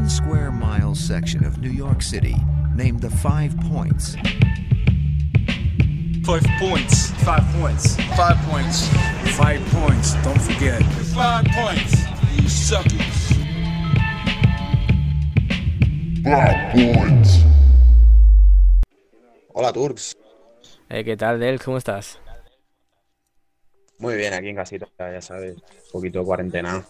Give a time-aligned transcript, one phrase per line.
[0.00, 2.34] one square mile section of New York City
[2.74, 4.16] named the Five Points.
[6.24, 7.10] Five points.
[7.22, 7.96] Five points.
[8.16, 8.88] Five points.
[9.36, 10.14] Five points.
[10.24, 10.82] Don't forget.
[11.12, 11.92] Five points.
[12.34, 13.32] You suckers.
[16.24, 17.44] Five points.
[19.52, 20.16] Hola Turks,
[20.88, 21.60] Eh, ¿Qué tal, Del?
[21.60, 22.18] ¿Cómo estás?
[23.98, 25.62] muy bien aquí en casita, ya sabes, un
[25.92, 26.82] poquito cuarentena.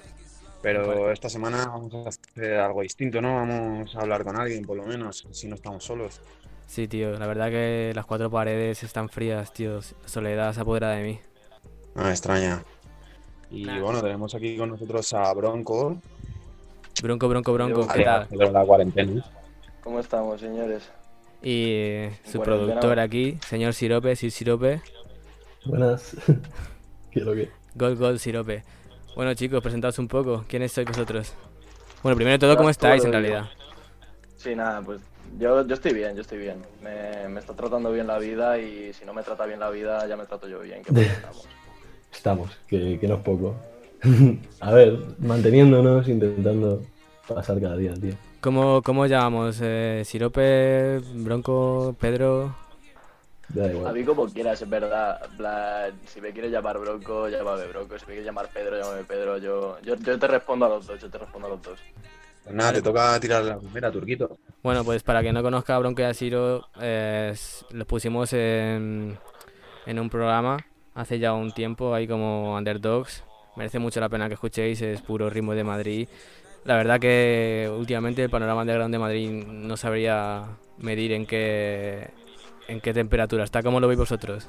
[0.63, 3.35] Pero esta semana vamos a hacer algo distinto, ¿no?
[3.37, 6.21] Vamos a hablar con alguien, por lo menos, si no estamos solos.
[6.67, 9.81] Sí, tío, la verdad que las cuatro paredes están frías, tío.
[10.05, 11.21] Soledad se apodera de mí.
[11.95, 12.63] No me extraña.
[13.51, 15.97] Y bueno, tenemos aquí con nosotros a Bronco,
[17.03, 18.29] Bronco, bronco, bronco, ¿qué tal?
[18.31, 19.25] La cuarentena.
[19.83, 20.91] ¿Cómo estamos, señores?
[21.43, 22.45] Y eh, su Cuarentena.
[22.67, 24.83] productor aquí, señor Sirope, Sir Sirope.
[25.65, 26.15] Buenas.
[27.11, 27.49] ¿Qué es lo que?
[27.75, 28.63] Gol, gol, Sirope.
[29.15, 30.45] Bueno, chicos, presentaos un poco.
[30.49, 31.35] ¿Quiénes sois vosotros?
[32.03, 33.45] Bueno, primero de todo, ¿cómo estáis en realidad?
[34.37, 35.01] Sí, nada, pues
[35.39, 36.63] yo, yo estoy bien, yo estoy bien.
[36.83, 40.07] Me, me está tratando bien la vida y si no me trata bien la vida,
[40.07, 40.83] ya me trato yo bien.
[40.83, 41.49] Que estamos.
[42.13, 43.55] Estamos, que, que no es poco.
[44.61, 46.83] A ver, manteniéndonos, intentando
[47.29, 48.15] pasar cada día, tío.
[48.41, 49.59] ¿Cómo, cómo os llamamos?
[49.61, 52.55] Eh, Sirope, Bronco, Pedro.
[53.55, 55.21] Da A mí como quieras, es verdad.
[55.29, 57.99] en plan, si me quieres llamar Bronco, llámame Bronco.
[57.99, 59.39] Si me quieres llamar Pedro, llámame Pedro.
[59.39, 61.81] Yo, yo, yo te respondo a los dos, yo te respondo a los dos.
[62.45, 64.39] Pues nada, te toca tirar la primera, Turquito.
[64.63, 67.35] Bueno, pues para quien no conozca a Bronco y a Siro, eh,
[67.71, 69.19] los pusimos en,
[69.87, 70.59] en un programa
[70.95, 73.25] hace ya un tiempo, ahí como Underdogs.
[73.57, 76.09] Merece mucho la pena que escuchéis, es puro ritmo de Madrid.
[76.65, 80.45] La verdad que últimamente el panorama underground de Madrid no sabría
[80.79, 82.11] medir en qué,
[82.69, 83.63] en qué temperatura está.
[83.63, 84.49] ¿Cómo lo veis vosotros?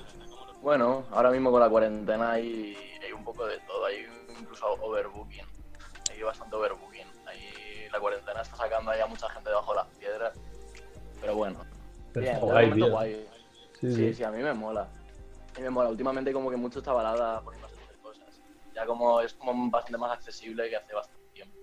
[0.61, 4.05] Bueno, ahora mismo con la cuarentena hay, hay un poco de todo, hay
[4.39, 5.45] incluso overbooking,
[6.11, 7.07] hay bastante overbooking.
[7.25, 10.33] Ahí la cuarentena está sacando ahí a mucha gente debajo de las piedras,
[11.19, 11.65] pero bueno,
[12.13, 12.93] Pero bien, guay, momento tío.
[12.93, 13.27] guay.
[13.79, 14.13] Sí, Sí, sí.
[14.13, 14.81] sí, a mí me mola.
[15.55, 15.89] A mí me mola.
[15.89, 18.39] Últimamente como que mucho está balada poniéndose a hacer cosas.
[18.75, 21.57] Ya como es como bastante más accesible que hace bastante tiempo.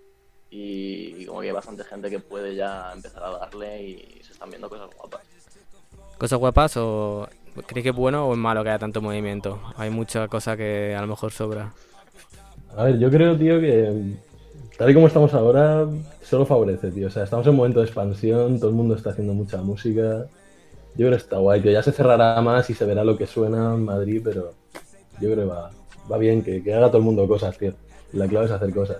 [0.50, 4.50] Y como que hay bastante gente que puede ya empezar a darle y se están
[4.50, 5.22] viendo cosas guapas.
[6.18, 7.28] ¿Cosas guapas o
[7.66, 9.60] creéis que es bueno o es malo que haya tanto movimiento?
[9.76, 11.72] Hay mucha cosa que a lo mejor sobra.
[12.76, 14.16] A ver, yo creo, tío, que
[14.76, 15.86] tal y como estamos ahora,
[16.22, 17.06] solo favorece, tío.
[17.06, 20.26] O sea, estamos en un momento de expansión, todo el mundo está haciendo mucha música.
[20.94, 21.70] Yo creo que está guay, tío.
[21.70, 24.54] Ya se cerrará más y se verá lo que suena en Madrid, pero
[25.20, 25.70] yo creo que va,
[26.10, 27.74] va bien que, que haga todo el mundo cosas, tío.
[28.12, 28.98] La clave es hacer cosas.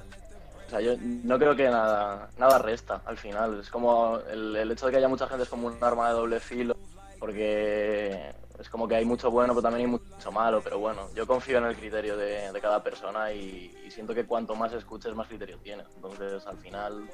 [0.69, 0.93] O sea, yo
[1.25, 3.59] no creo que nada, nada resta al final.
[3.61, 6.15] Es como el, el hecho de que haya mucha gente es como un arma de
[6.15, 6.77] doble filo,
[7.19, 10.61] porque es como que hay mucho bueno, pero también hay mucho malo.
[10.63, 14.25] Pero bueno, yo confío en el criterio de, de cada persona y, y siento que
[14.25, 15.87] cuanto más escuches, más criterio tienes.
[15.97, 17.05] Entonces, al final,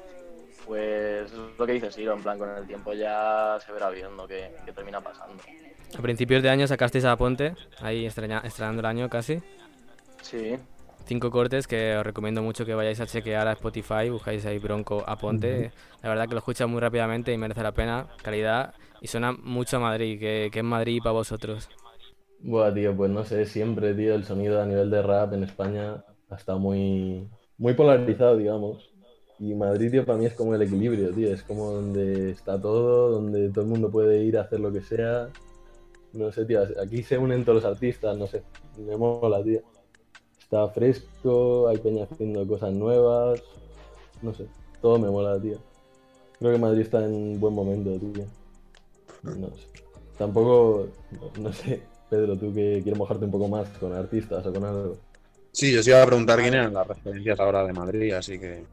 [0.65, 4.27] pues es lo que dice Siro, en plan, con el tiempo ya se verá viendo
[4.27, 5.41] qué, qué termina pasando.
[5.97, 9.41] A principios de año sacasteis a Ponte, ahí estrenando el año casi.
[10.21, 10.57] Sí,
[11.07, 15.03] Cinco cortes que os recomiendo mucho que vayáis a chequear a Spotify, buscáis ahí Bronco
[15.05, 15.71] a Ponte.
[16.01, 18.73] La verdad que lo escuchas muy rápidamente y merece la pena, calidad.
[19.05, 21.69] Y suena mucho a Madrid, que, que es Madrid para vosotros.
[22.39, 26.03] Buah, tío, pues no sé, siempre, tío, el sonido a nivel de rap en España
[26.27, 27.29] ha muy,
[27.59, 28.89] muy polarizado, digamos.
[29.37, 31.31] Y Madrid, tío, para mí es como el equilibrio, tío.
[31.31, 34.81] Es como donde está todo, donde todo el mundo puede ir a hacer lo que
[34.81, 35.29] sea.
[36.13, 38.41] No sé, tío, aquí se unen todos los artistas, no sé.
[38.75, 39.61] Me mola, tío.
[40.39, 43.43] Está fresco, hay peña haciendo cosas nuevas.
[44.23, 44.47] No sé,
[44.81, 45.59] todo me mola, tío.
[46.39, 48.25] Creo que Madrid está en buen momento, tío.
[49.37, 49.67] No sé.
[50.17, 50.87] Tampoco,
[51.39, 54.97] no sé, Pedro, tú que quieres mojarte un poco más con artistas o con algo.
[55.51, 58.65] Sí, yo os iba a preguntar quién eran las referencias ahora de Madrid, así que...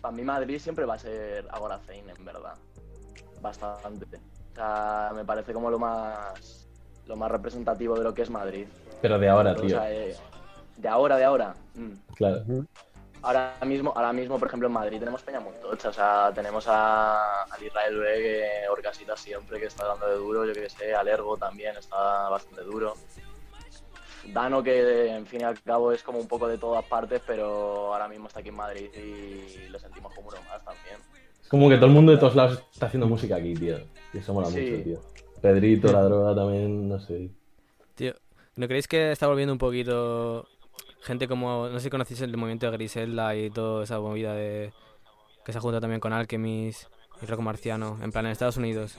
[0.00, 2.54] para mí Madrid siempre va a ser Agora Fein, en verdad.
[3.42, 4.06] Bastante.
[4.52, 6.66] O sea, me parece como lo más
[7.06, 8.66] lo más representativo de lo que es Madrid.
[9.00, 9.68] Pero de ahora, O tío.
[9.70, 10.16] sea, eh,
[10.76, 11.54] de ahora, de ahora.
[11.74, 11.92] mm.
[12.16, 12.42] Claro.
[13.26, 15.88] Ahora mismo, ahora mismo, por ejemplo, en Madrid tenemos Peña muy tocha.
[15.88, 20.44] O sea, tenemos a, al Israel B, que Orcasita siempre, que está dando de duro.
[20.46, 22.94] Yo que sé, al Ergo también está bastante duro.
[24.32, 27.92] Dano, que en fin y al cabo es como un poco de todas partes, pero
[27.92, 30.96] ahora mismo está aquí en Madrid y lo sentimos como uno más también.
[31.42, 33.78] Es como que todo el mundo de todos lados está haciendo música aquí, tío.
[34.12, 34.60] Y eso mola Sí.
[34.60, 35.00] mucho, tío.
[35.40, 37.28] Pedrito, la droga también, no sé.
[37.96, 38.14] Tío,
[38.56, 40.48] ¿no creéis que está volviendo un poquito
[41.06, 44.72] gente como, no sé si conocéis el movimiento de Griselda y toda esa movida de
[45.44, 46.84] que se junta también con Alchemist
[47.22, 48.98] y Rock Marciano, en plan en Estados Unidos?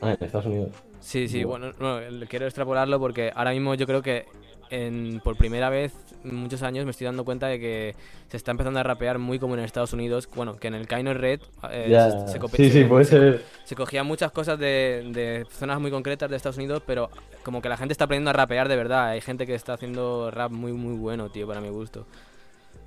[0.00, 0.70] Ah, en Estados Unidos.
[1.00, 4.24] Sí, sí, bueno, no, el- quiero extrapolarlo porque ahora mismo yo creo que
[4.70, 5.92] en, por primera vez
[6.24, 7.94] muchos años me estoy dando cuenta de que
[8.28, 10.28] se está empezando a rapear muy como en Estados Unidos.
[10.34, 11.40] Bueno, que en el Kino Red
[11.70, 13.44] eh, Ya, se, se sí, sí, puede se- ser.
[13.64, 17.10] se cogían muchas cosas de, de zonas muy concretas de Estados Unidos, pero
[17.42, 19.08] como que la gente está aprendiendo a rapear de verdad.
[19.08, 22.06] Hay gente que está haciendo rap muy, muy bueno, tío, para mi gusto.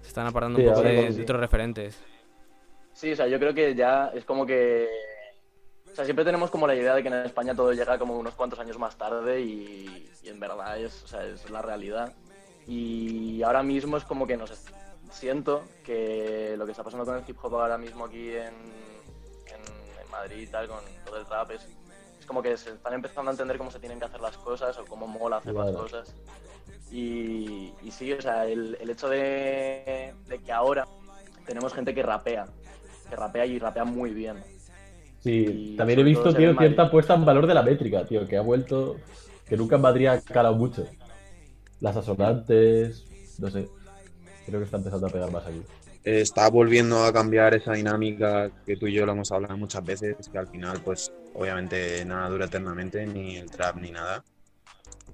[0.01, 2.00] Se están apartando Sí, un poco de, otros referentes.
[2.94, 4.88] Sí, o sea, yo creo que ya es como que.
[5.92, 8.36] O sea, siempre tenemos como la idea de que en España todo llega como unos
[8.36, 12.13] cuantos años más tarde y, y en verdad es, o sea, es la realidad.
[12.68, 14.52] Y ahora mismo es como que nos
[15.12, 18.56] siento que lo que está pasando con el hip hop ahora mismo aquí en,
[19.48, 19.64] en,
[20.04, 21.68] en Madrid y tal, con todo el rap, es,
[22.19, 24.78] es como que se están empezando a entender cómo se tienen que hacer las cosas
[24.80, 25.78] o cómo mola hacer las Claro.
[25.78, 26.16] cosas.
[26.90, 30.90] Y, y sí, o sea, el, el hecho de, de que ahora
[31.46, 32.54] tenemos gente que rapea,
[33.10, 34.46] que rapea y rapea muy bien.
[35.20, 36.58] Sí, Y también he visto, tío, en Madrid.
[36.58, 39.06] cierta puesta en valor de la métrica, tío, que ha vuelto.
[39.48, 40.97] Que nunca en Madrid ha calado mucho.
[41.79, 43.06] Las asonantes,
[43.39, 43.68] no sé.
[44.45, 45.62] Creo que está empezando a pegar más aquí.
[46.03, 50.15] está volviendo a cambiar esa dinámica que tú y yo lo hemos hablado muchas veces,
[50.31, 54.24] que al final, pues, obviamente nada dura eternamente, ni el trap ni nada.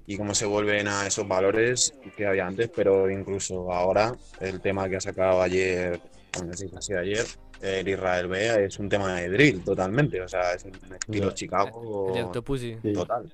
[0.06, 4.88] Y cómo se vuelven a esos valores que había antes, pero incluso ahora, el tema
[4.88, 6.00] que ha sacado ayer,
[6.36, 7.24] bueno, sí, ha sido ayer,
[7.60, 11.30] el Israel B, es un tema de drill totalmente, o sea, es un estilo.
[11.32, 12.80] Chicago El.
[12.82, 12.92] Sí.
[12.92, 13.32] total.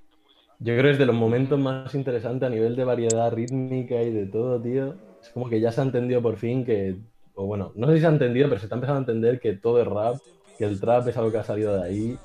[0.63, 4.11] Yo creo que es de los momentos más interesantes a nivel de variedad rítmica y
[4.11, 4.95] de todo, tío.
[5.23, 6.99] Es como que ya se ha entendido por fin que,
[7.35, 9.55] o bueno, no sé si se ha entendido, pero se está empezando a entender que
[9.55, 10.17] todo es rap,
[10.59, 12.19] que el trap es algo que ha salido de ahí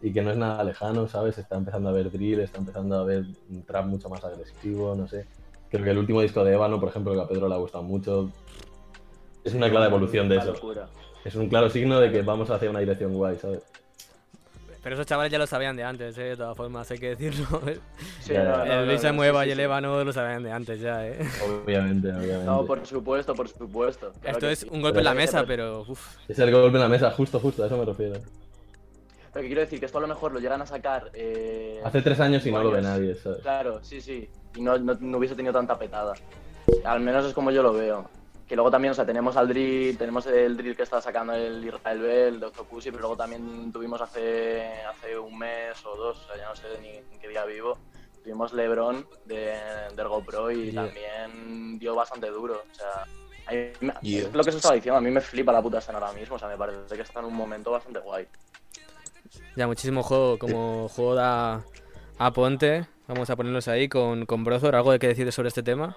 [0.00, 1.36] y que no es nada lejano, ¿sabes?
[1.36, 5.06] Está empezando a ver drill, está empezando a ver un trap mucho más agresivo, no
[5.06, 5.26] sé.
[5.68, 7.84] Creo que el último disco de Ébano, por ejemplo, que a Pedro le ha gustado
[7.84, 8.30] mucho,
[9.44, 10.54] es una clara evolución de eso.
[11.22, 13.62] Es un claro signo de que vamos hacia una dirección guay, ¿sabes?
[14.84, 16.22] Pero esos chavales ya lo sabían de antes, ¿eh?
[16.24, 17.60] de todas formas, hay que decirlo.
[18.20, 18.64] Sí, Ya, no, ya.
[18.74, 19.60] no, el no, Lisa no, Mueva sí, y el.
[19.60, 21.18] Ébano lo sabían de antes ya, ¿eh?
[21.64, 22.44] Obviamente, obviamente.
[22.44, 24.12] No, por supuesto, por supuesto.
[24.20, 24.68] claro Esto es sí.
[24.70, 27.40] un golpe en la mesa, pero- pero uf, Es el golpe en la mesa, justo,
[27.40, 28.20] justo, a eso me refiero.
[29.32, 31.10] Pero que quiero decir que esto a lo mejor lo llegan a sacar.
[31.14, 33.40] eh, Hace tres años y no lo ve nadie, ¿sabes?
[33.42, 34.28] Claro, sí, sí.
[34.54, 36.12] Y no, no, no hubiese tenido tanta petada.
[36.84, 38.08] Al menos es como yo lo veo.
[38.48, 41.64] Que luego también, o sea, tenemos al drill, tenemos el drill que está sacando el
[41.64, 46.18] Israel Bell, el de Octopussy, pero luego también tuvimos hace, hace un mes o dos,
[46.22, 47.78] o sea, ya no sé ni en qué día vivo,
[48.22, 49.54] tuvimos LeBron de,
[49.96, 50.84] del GoPro y Yeah.
[50.84, 52.62] también dio bastante duro.
[52.70, 53.04] O sea,
[53.46, 54.28] a mí Yeah.
[54.28, 56.36] es lo que se estaba diciendo, a mí me flipa la puta escena ahora mismo,
[56.36, 58.26] o sea, me parece que está en un momento bastante guay.
[59.56, 61.64] ya muchísimo juego, como juego da
[62.18, 62.86] a Ponte.
[63.08, 64.74] Vamos a ponerlos ahí con, con Brozor.
[64.76, 65.96] ¿Algo que decir sobre este tema?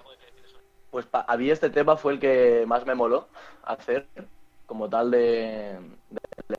[0.90, 3.28] Pues a mí este tema fue el que más me moló
[3.62, 4.08] hacer,
[4.66, 5.78] como tal de...
[6.10, 6.56] de-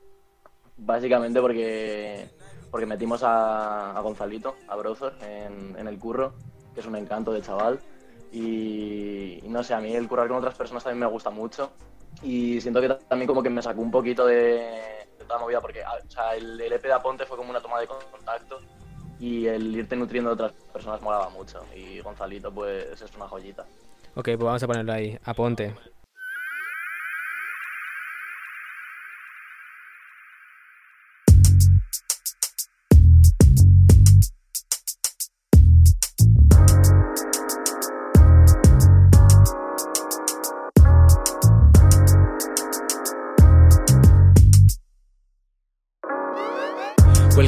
[0.76, 2.28] básicamente porque,
[2.70, 6.34] porque metimos a, a Gonzalito, a Brozor, en, en el curro,
[6.74, 7.80] que es un encanto de chaval.
[8.32, 11.72] Y, no sé, a mí el currar con otras personas también me gusta mucho.
[12.22, 15.60] Y siento que ta- también como que me sacó un poquito de, de toda movida,
[15.60, 18.60] porque o sea, el, el EP de Aponte fue como una toma de contacto
[19.18, 21.64] y el irte nutriendo de otras personas molaba mucho.
[21.74, 23.66] Y Gonzalito pues es una joyita.
[24.14, 25.34] Ok, pues vamos a ponerlo ahí, a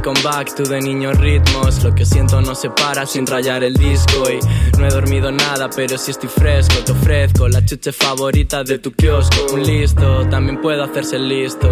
[0.02, 0.12] Ponte.
[0.12, 1.85] Welcome back to the niños ritmos.
[1.85, 4.25] Lo que siento no se para sin rayar el disco.
[4.28, 4.40] Y
[4.78, 8.90] no he dormido nada, pero si estoy fresco, te ofrezco la chuche favorita de tu
[8.92, 9.54] kiosco.
[9.54, 11.68] Un listo también puede hacerse listo.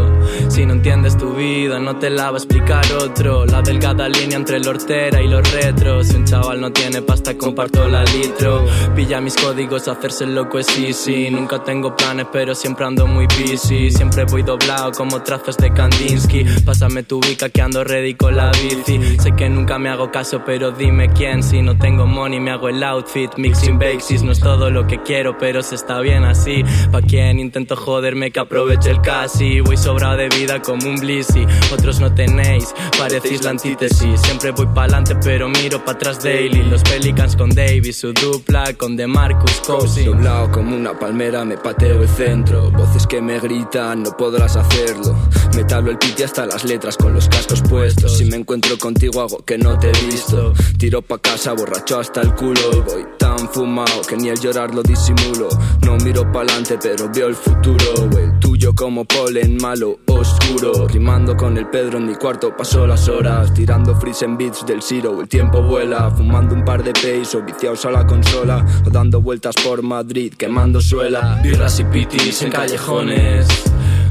[0.49, 3.47] Si no entiendes tu vida, no te la va a explicar otro.
[3.47, 6.07] La delgada línea entre el hortera y los retros.
[6.07, 8.65] Si un chaval no tiene pasta, comparto la litro.
[8.95, 11.31] Pilla mis códigos, hacerse loco es easy.
[11.31, 13.91] Nunca tengo planes, pero siempre ando muy busy.
[13.91, 16.45] Siempre voy doblado como trazos de Kandinsky.
[16.65, 19.19] Pásame tu bica que ando ready con la bici.
[19.19, 21.43] Sé que nunca me hago caso, pero dime quién.
[21.43, 23.31] Si no tengo money, me hago el outfit.
[23.37, 26.63] Mixing basis no es todo lo que quiero, pero se está bien así.
[26.93, 29.61] Pa' quien intento joderme que aproveche el casi.
[29.61, 31.47] Voy sobrado de vida como un blissy.
[31.73, 34.21] Otros no tenéis, parecéis la antítesis.
[34.21, 36.63] Siempre voy pa'lante, pero miro pa' atrás daily.
[36.65, 40.07] Los Pelicans con Davis, su dupla con DeMarcus Cousins.
[40.07, 45.17] Doblado como una palmera me pateo el centro Voces que me gritan, no podrás hacerlo
[45.55, 48.19] Me tablo el piti hasta las letras con los cascos puestos puestos.
[48.19, 50.53] Si me encuentro contigo hago que no te he visto.
[50.79, 52.61] Tiro pa' casa borracho hasta el culo.
[52.73, 55.49] Y voy tan fumado que ni el llorar lo disimulo.
[55.85, 58.09] No miro pa'lante pero veo el futuro.
[58.19, 60.89] El tuyo como polen malo, oscuro.
[60.89, 63.53] Rimando con el Pedro en mi cuarto paso las horas.
[63.55, 66.11] Tirando freeze en beats del Zero, el tiempo vuela.
[66.11, 68.65] Fumando un par de pesos o viciados a la consola.
[68.87, 71.41] O dando vueltas por Madrid quemando suela.
[71.43, 73.47] Birras y pitis en callejones.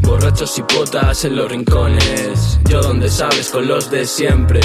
[0.01, 2.59] Borrachos y potas en los rincones.
[2.69, 4.59] Yo donde sabes con los de siempre.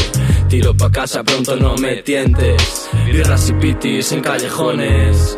[0.48, 2.88] Tiro pa' casa, pronto no me tientes.
[3.06, 5.34] Birras y pitis en callejones.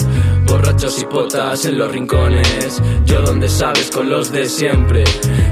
[0.47, 2.83] Borrachos y potas en los rincones.
[3.05, 5.05] Yo donde sabes con los de siempre.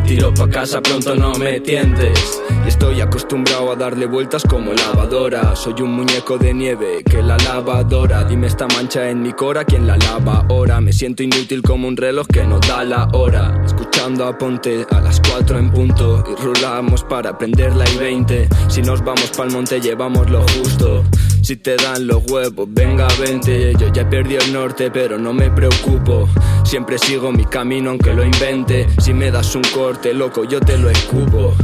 [0.06, 2.42] Tiro pa' casa, pronto no me tientes.
[2.64, 5.54] Y estoy acostumbrado a darle vueltas como lavadora.
[5.56, 8.24] Soy un muñeco de nieve que la lavadora.
[8.24, 10.80] Dime esta mancha en mi cora, ¿quién la lava ahora?
[10.80, 13.62] Me siento inútil como un reloj que no da la hora.
[13.64, 16.24] Escuchando a Ponte a las 4 en punto.
[16.30, 18.48] Y rulamos para prender la I-20.
[18.68, 21.04] Si nos vamos pa'l monte, llevamos lo justo.
[21.44, 23.74] Si te dan los huevos, venga, vente.
[23.78, 26.26] Yo ya perdido el norte, pero no me preocupo.
[26.64, 28.86] Siempre sigo mi camino, aunque lo invente.
[29.02, 31.54] Si me das un corte, loco, yo te lo escupo.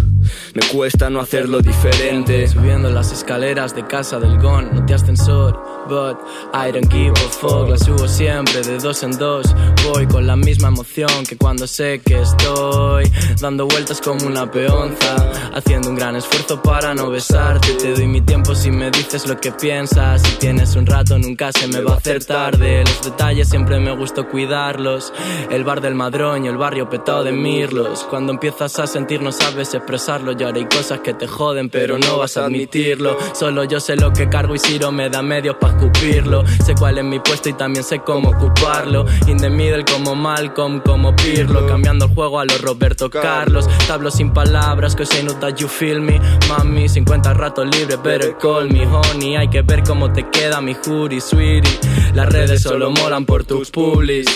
[0.53, 2.47] Me cuesta no hacerlo diferente.
[2.47, 5.59] Subiendo las escaleras de casa del Gon, no te ascensor,
[5.91, 6.17] but
[6.55, 7.31] I don't give a.
[7.69, 9.45] La subo siempre de dos en dos.
[9.85, 15.17] Voy con la misma emoción que cuando sé que estoy dando vueltas como una peonza.
[15.53, 17.75] Haciendo un gran esfuerzo para no besarte.
[17.75, 20.23] Te doy mi tiempo si me dices lo que piensas.
[20.23, 22.85] Si tienes un rato, nunca se me va a hacer tarde.
[22.85, 25.13] Los detalles siempre me gustó cuidarlos.
[25.51, 28.05] El bar del madroño, el barrio petado de mirlos.
[28.09, 30.33] Cuando empiezas a sentir, no sabes expresarlo.
[30.39, 33.17] Y ahora hay cosas que te joden, pero no vas a admitirlo.
[33.33, 36.45] Solo yo sé lo que cargo y Ciro me da medios para escupirlo.
[36.65, 39.07] Sé cuál es mi puesto y también sé cómo ocuparlo.
[39.27, 41.67] In the middle como Malcolm, como Pirlo.
[41.67, 43.67] Cambiando el juego a los Roberto Carlos.
[43.87, 46.21] Tablo sin palabras, que say not that you feel me.
[46.49, 49.37] Mami, 50 ratos libres, better call me honey.
[49.37, 51.79] Hay que ver cómo te queda mi jury, sweetie.
[52.15, 54.27] Las redes solo molan por tus publis.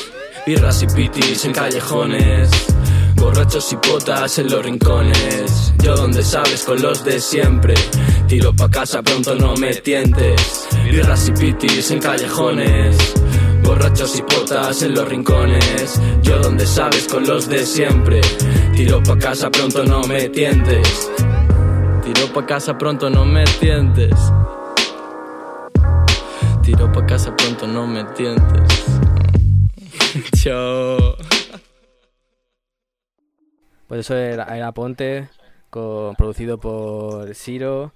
[0.47, 2.51] Birras y pitis en callejones.
[3.16, 5.73] Borrachos y potas en los rincones.
[5.83, 7.75] Yo donde sabes con los de siempre.
[8.28, 10.66] Tiro pa' casa, pronto no me tientes.
[10.85, 12.97] Birras y pitis en callejones.
[13.62, 16.00] Borrachos y potas en los rincones.
[16.23, 18.21] Yo donde sabes con los de siempre.
[18.75, 21.11] Tiro pa' casa, pronto no me tientes.
[22.04, 24.14] Tiro pa' casa, pronto no me tientes.
[26.62, 28.85] Tiro pa' casa, pronto no me tientes.
[30.35, 31.34] Chao.
[33.88, 35.29] Pues eso era, era Ponte,
[35.71, 37.93] producido por Siro,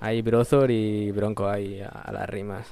[0.00, 2.66] ahí Brozor y Bronco ahí a, a las rimas.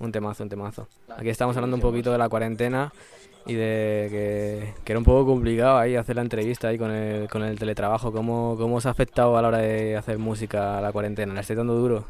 [0.00, 0.88] Un temazo, un temazo.
[1.16, 2.92] Aquí estamos hablando un poquito de la cuarentena
[3.46, 7.42] y de que, era un poco complicado ahí hacer la entrevista ahí con el, con
[7.42, 8.12] el teletrabajo.
[8.12, 11.34] ¿Cómo, ¿Cómo os ha afectado a la hora de hacer música la cuarentena?
[11.34, 12.04] ¿La estáis dando duro?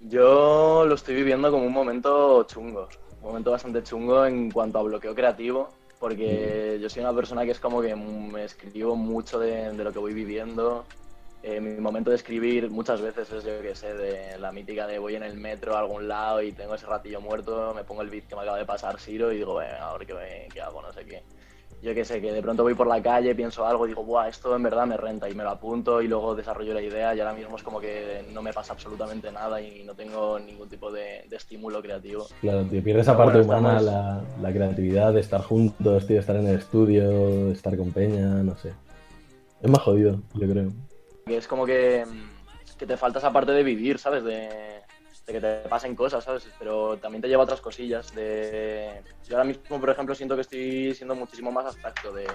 [0.00, 2.88] Yo lo estoy viviendo como un momento chungo,
[3.22, 7.52] un momento bastante chungo en cuanto a bloqueo creativo, porque yo soy una persona que
[7.52, 10.84] es como que me escribo mucho de, de lo que voy viviendo.
[11.42, 14.98] Eh, mi momento de escribir muchas veces es, yo que sé, de la mítica de
[14.98, 18.10] voy en el metro a algún lado y tengo ese ratillo muerto, me pongo el
[18.10, 20.82] beat que me acaba de pasar Siro y digo, bueno, a ver qué, qué hago,
[20.82, 21.22] no sé qué.
[21.82, 24.56] Yo que sé, que de pronto voy por la calle, pienso algo digo, Buah, esto
[24.56, 27.34] en verdad me renta y me lo apunto y luego desarrollo la idea y ahora
[27.34, 31.24] mismo es como que no me pasa absolutamente nada y no tengo ningún tipo de,
[31.28, 32.26] de estímulo creativo.
[32.40, 36.36] Claro, tío, pierdes esa parte bueno, humana, la, la creatividad de estar juntos, tío, estar
[36.36, 38.72] en el estudio, estar con Peña, no sé.
[39.62, 40.72] Es más jodido, yo creo.
[41.26, 42.04] Que es como que,
[42.78, 44.24] que te falta esa parte de vivir, ¿sabes?
[44.24, 44.75] De,
[45.26, 46.48] de que te pasen cosas, ¿sabes?
[46.58, 48.14] Pero también te lleva a otras cosillas.
[48.14, 49.02] De...
[49.24, 52.12] Yo ahora mismo, por ejemplo, siento que estoy siendo muchísimo más abstracto.
[52.12, 52.26] De,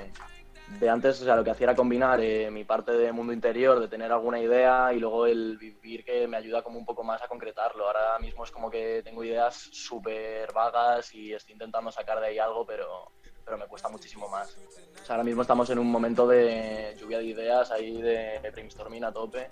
[0.80, 3.80] de antes, o sea, lo que hacía era combinar eh, mi parte de mundo interior,
[3.80, 7.22] de tener alguna idea y luego el vivir que me ayuda como un poco más
[7.22, 7.88] a concretarlo.
[7.88, 12.40] Ahora mismo es como que tengo ideas súper vagas y estoy intentando sacar de ahí
[12.40, 13.12] algo, pero,
[13.46, 14.58] pero me cuesta muchísimo más.
[15.02, 19.06] O sea, ahora mismo estamos en un momento de lluvia de ideas, ahí de brainstorming
[19.06, 19.50] a tope.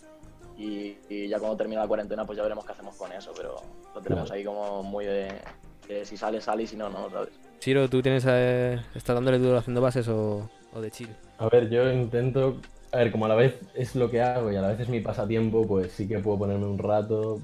[0.60, 3.32] Y, y ya cuando termine la cuarentena, pues ya veremos qué hacemos con eso.
[3.36, 3.56] Pero
[3.96, 4.34] lo tenemos Claro.
[4.38, 5.32] ahí como muy de,
[5.88, 7.30] de si sale, sale y si no, no, ¿sabes?
[7.60, 11.10] Siro, ¿tú tienes, eh, estás dándole duro haciendo bases o, o de chill?
[11.38, 12.58] A ver, yo intento.
[12.92, 14.90] A ver, como a la vez es lo que hago y a la vez es
[14.90, 17.40] mi pasatiempo, pues sí que puedo ponerme un rato.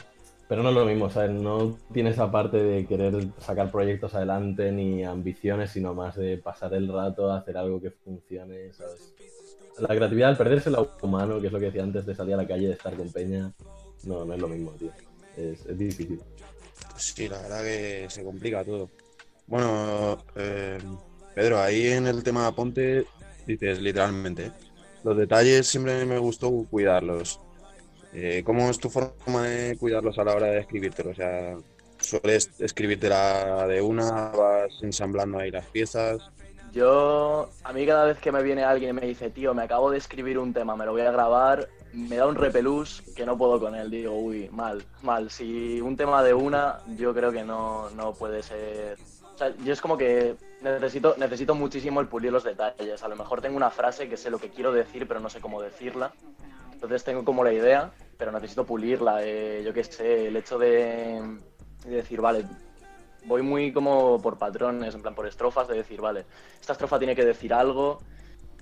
[0.48, 1.32] Pero no es lo mismo, ¿sabes?
[1.32, 6.74] No tiene esa parte de querer sacar proyectos adelante ni ambiciones, sino más de pasar
[6.76, 9.16] el rato, hacer algo que funcione, ¿sabes?
[9.80, 12.38] La creatividad, al perderse lo humano, que es lo que decía antes de salir a
[12.38, 13.52] la calle, de estar con Peña,
[14.04, 14.92] no, no es lo mismo, tío.
[15.36, 16.22] Es, es difícil.
[16.98, 18.90] Sí, la verdad que se complica todo.
[19.48, 20.80] Bueno, eh,
[21.34, 23.06] Pedro, ahí en el tema Ponte
[23.46, 24.52] dices literalmente,
[25.04, 27.40] los detalles siempre me gustó cuidarlos.
[28.14, 31.12] Eh, ¿Cómo es tu forma de cuidarlos a la hora de escribírtelo?
[31.12, 31.58] O sea,
[32.00, 34.32] ¿sueles escribírtela de una?
[34.32, 36.32] ¿Vas ensamblando ahí las piezas?
[36.76, 39.90] Yo, a mí cada vez que me viene alguien y me dice, tío, me acabo
[39.92, 43.38] de escribir un tema, me lo voy a grabar, me da un repelús que no
[43.38, 43.90] puedo con él.
[43.90, 45.32] Digo, uy, mal, mal.
[45.32, 48.98] Si un tema de una, yo creo que no, no puede ser.
[49.34, 53.02] O sea, yo es como que necesito, necesito muchísimo el pulir los detalles.
[53.04, 55.40] A lo mejor tengo una frase que sé lo que quiero decir, pero no sé
[55.40, 56.12] cómo decirla.
[56.74, 59.24] Entonces tengo como la idea, pero necesito pulirla.
[59.24, 61.22] Eh, yo qué sé, el hecho de,
[61.86, 62.44] de decir, vale,
[63.26, 66.26] voy muy como por patrones, en plan por estrofas, de decir, vale,
[66.60, 68.00] esta estrofa tiene que decir algo,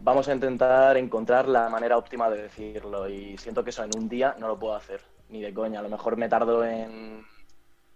[0.02, 4.10] vamos a intentar encontrar la manera óptima de decirlo y siento que eso en un
[4.10, 7.26] día no lo puedo hacer, ni de coña, a lo mejor me tardo en...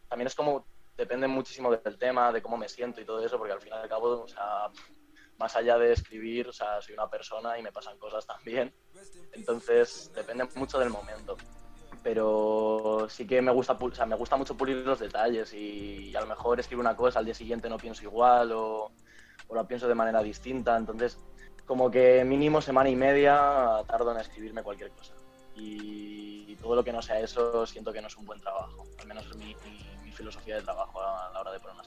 [0.07, 3.53] También es como, depende muchísimo del tema, de cómo me siento y todo eso, porque
[3.53, 4.69] al final y al cabo, o sea,
[5.37, 8.73] más allá de escribir, o sea, soy una persona y me pasan cosas también,
[9.33, 11.35] entonces depende mucho del momento
[12.01, 16.21] pero sí que me gusta, o sea, me gusta mucho pulir los detalles y, a
[16.21, 18.91] lo mejor escribo una cosa, al día siguiente no pienso igual o,
[19.47, 21.17] o la pienso de manera distinta, entonces
[21.65, 25.13] como que mínimo semana y media tardo en escribirme cualquier cosa.
[25.55, 29.07] Y todo lo que no sea eso siento que no es un buen trabajo, al
[29.07, 31.83] menos es mi, mi, mi filosofía de trabajo a la hora de poner una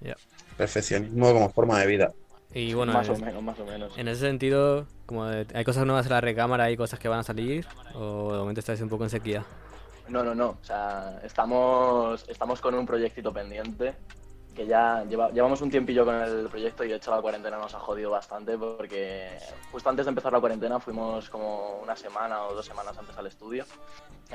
[0.00, 0.16] Yeah.
[0.56, 2.12] Perfeccionismo como forma de vida.
[2.54, 3.98] Y bueno, más en, o menos, más o menos.
[3.98, 7.20] en ese sentido, como de- hay cosas nuevas en la recámara, hay cosas que van
[7.20, 9.44] a salir, o de momento estáis un poco en sequía.
[10.08, 10.50] No, no, no.
[10.60, 13.94] O sea, estamos, estamos con un proyectito pendiente
[14.54, 17.74] que ya lleva- llevamos un tiempillo con el proyecto y de hecho la cuarentena nos
[17.74, 19.28] ha jodido bastante porque
[19.70, 23.26] justo antes de empezar la cuarentena fuimos como una semana o dos semanas antes al
[23.28, 23.64] estudio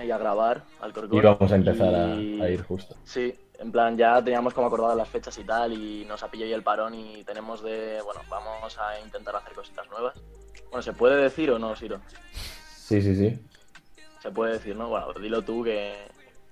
[0.01, 1.17] y a grabar al Corcón.
[1.17, 2.95] Y vamos a empezar a, a ir justo.
[3.03, 6.47] Sí, en plan ya teníamos como acordadas las fechas y tal y nos ha pillado
[6.47, 10.15] ahí el parón y tenemos de, bueno, vamos a intentar hacer cositas nuevas.
[10.69, 12.01] Bueno, ¿se puede decir o no, Siro?
[12.31, 13.39] Sí, sí, sí.
[14.21, 14.89] Se puede decir, ¿no?
[14.89, 15.93] Bueno, dilo tú que,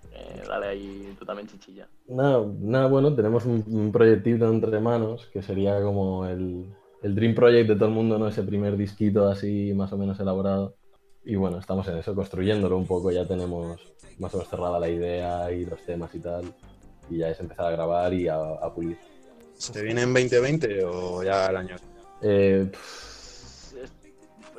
[0.09, 1.87] que dale ahí tú también chichilla.
[2.07, 7.35] Nada, nada, bueno, tenemos un, un proyectito entre manos que sería como el, el Dream
[7.35, 8.27] Project de todo el mundo, ¿no?
[8.27, 10.75] Ese primer disquito así más o menos elaborado.
[11.23, 13.79] Y bueno, estamos en eso, construyéndolo un poco, ya tenemos
[14.17, 16.45] más o menos cerrada la idea y los temas y tal.
[17.11, 18.97] Y ya es empezar a grabar y a, a pulir.
[19.57, 21.75] ¿Se viene en 2020 o ya el año?
[22.21, 23.75] Eh, Es,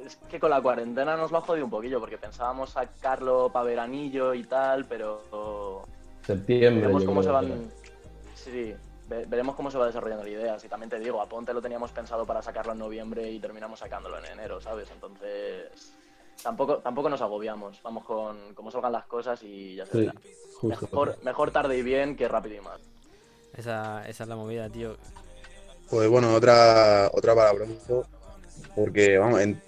[0.07, 3.65] es que con la cuarentena nos lo ha jodido un poquillo porque pensábamos sacarlo para
[3.65, 5.85] veranillo y tal, pero
[6.27, 7.71] septiembre, veremos cómo se van...
[8.35, 8.75] Sí,
[9.09, 10.59] ve- veremos cómo se va desarrollando la idea.
[10.59, 13.79] Si también te digo, a Ponte lo teníamos pensado para sacarlo en noviembre y terminamos
[13.79, 14.91] sacándolo en enero, ¿sabes?
[14.93, 15.95] Entonces...
[16.43, 20.11] Tampoco, tampoco nos agobiamos, vamos con cómo salgan las cosas y ya se Sí,
[20.61, 20.89] justo.
[20.91, 22.81] Mejor, mejor tarde y bien que rápido y mal.
[23.57, 24.97] Esa, esa es la movida, tío.
[25.91, 28.07] Pues bueno, otra, otra para Bronco,
[28.75, 29.63] porque vamos, en-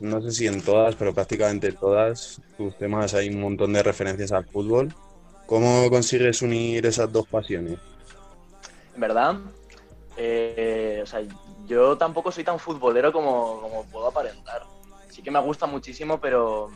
[0.00, 4.32] no sé si en todas, pero prácticamente todas tus temas hay un montón de referencias
[4.32, 4.92] al fútbol.
[5.46, 7.78] ¿Cómo consigues unir esas dos pasiones?
[8.94, 9.36] En verdad,
[10.16, 11.22] eh, o sea,
[11.66, 14.64] yo tampoco soy tan futbolero como, como puedo aparentar.
[15.18, 16.70] Sí que me gusta muchísimo, pero,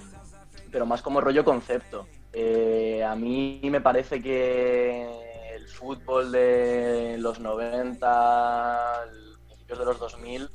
[0.72, 2.08] pero más como rollo concepto.
[2.32, 10.00] Eh, a mí me parece que el fútbol de los 90, el- principios de los
[10.00, 10.50] 2000,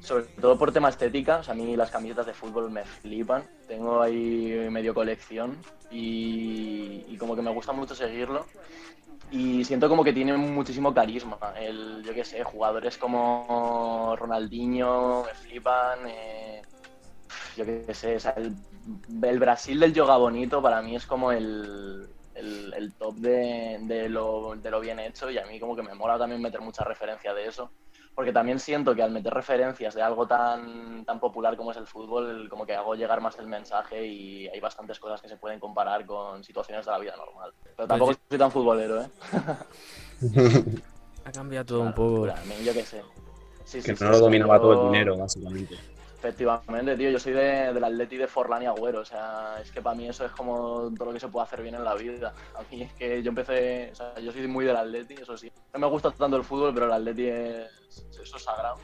[0.00, 3.44] sobre todo por tema estética, a mí las camisetas de fútbol me flipan.
[3.68, 5.58] Tengo ahí medio colección
[5.90, 8.46] y, y como que me gusta mucho seguirlo
[9.30, 11.38] y siento como que tiene muchísimo carisma.
[11.58, 16.08] El, yo qué sé, jugadores como Ronaldinho me flipan.
[16.08, 16.62] eh,
[17.56, 18.54] yo qué sé, o sea, el,
[19.22, 24.08] el Brasil del yoga bonito para mí es como el, el, el top de, de
[24.08, 26.84] lo, de lo bien hecho y a mí como que me mola también meter mucha
[26.84, 27.70] referencia de eso.
[28.14, 31.86] Porque también siento que al meter referencias de algo tan, tan popular como es el
[31.86, 35.58] fútbol, como que hago llegar más el mensaje y hay bastantes cosas que se pueden
[35.58, 37.54] comparar con situaciones de la vida normal.
[37.74, 38.18] Pero tampoco sí.
[38.28, 39.08] soy tan futbolero, ¿eh?
[41.24, 42.26] Ha cambiado todo un poco.
[42.64, 43.02] yo qué sé.
[43.64, 45.76] Sí, Que sí, no lo dominaba todo el dinero, básicamente.
[46.22, 49.82] Efectivamente, tío, yo soy de, del Atleti de Forlán y Agüero, o sea, es que
[49.82, 52.32] para mí eso es como todo lo que se puede hacer bien en la vida.
[52.54, 55.50] A mí es que yo empecé, o sea, yo soy muy del Atleti, eso sí.
[55.74, 57.68] No me gusta tanto el fútbol, pero el Atleti es,
[58.22, 58.78] eso es sagrado.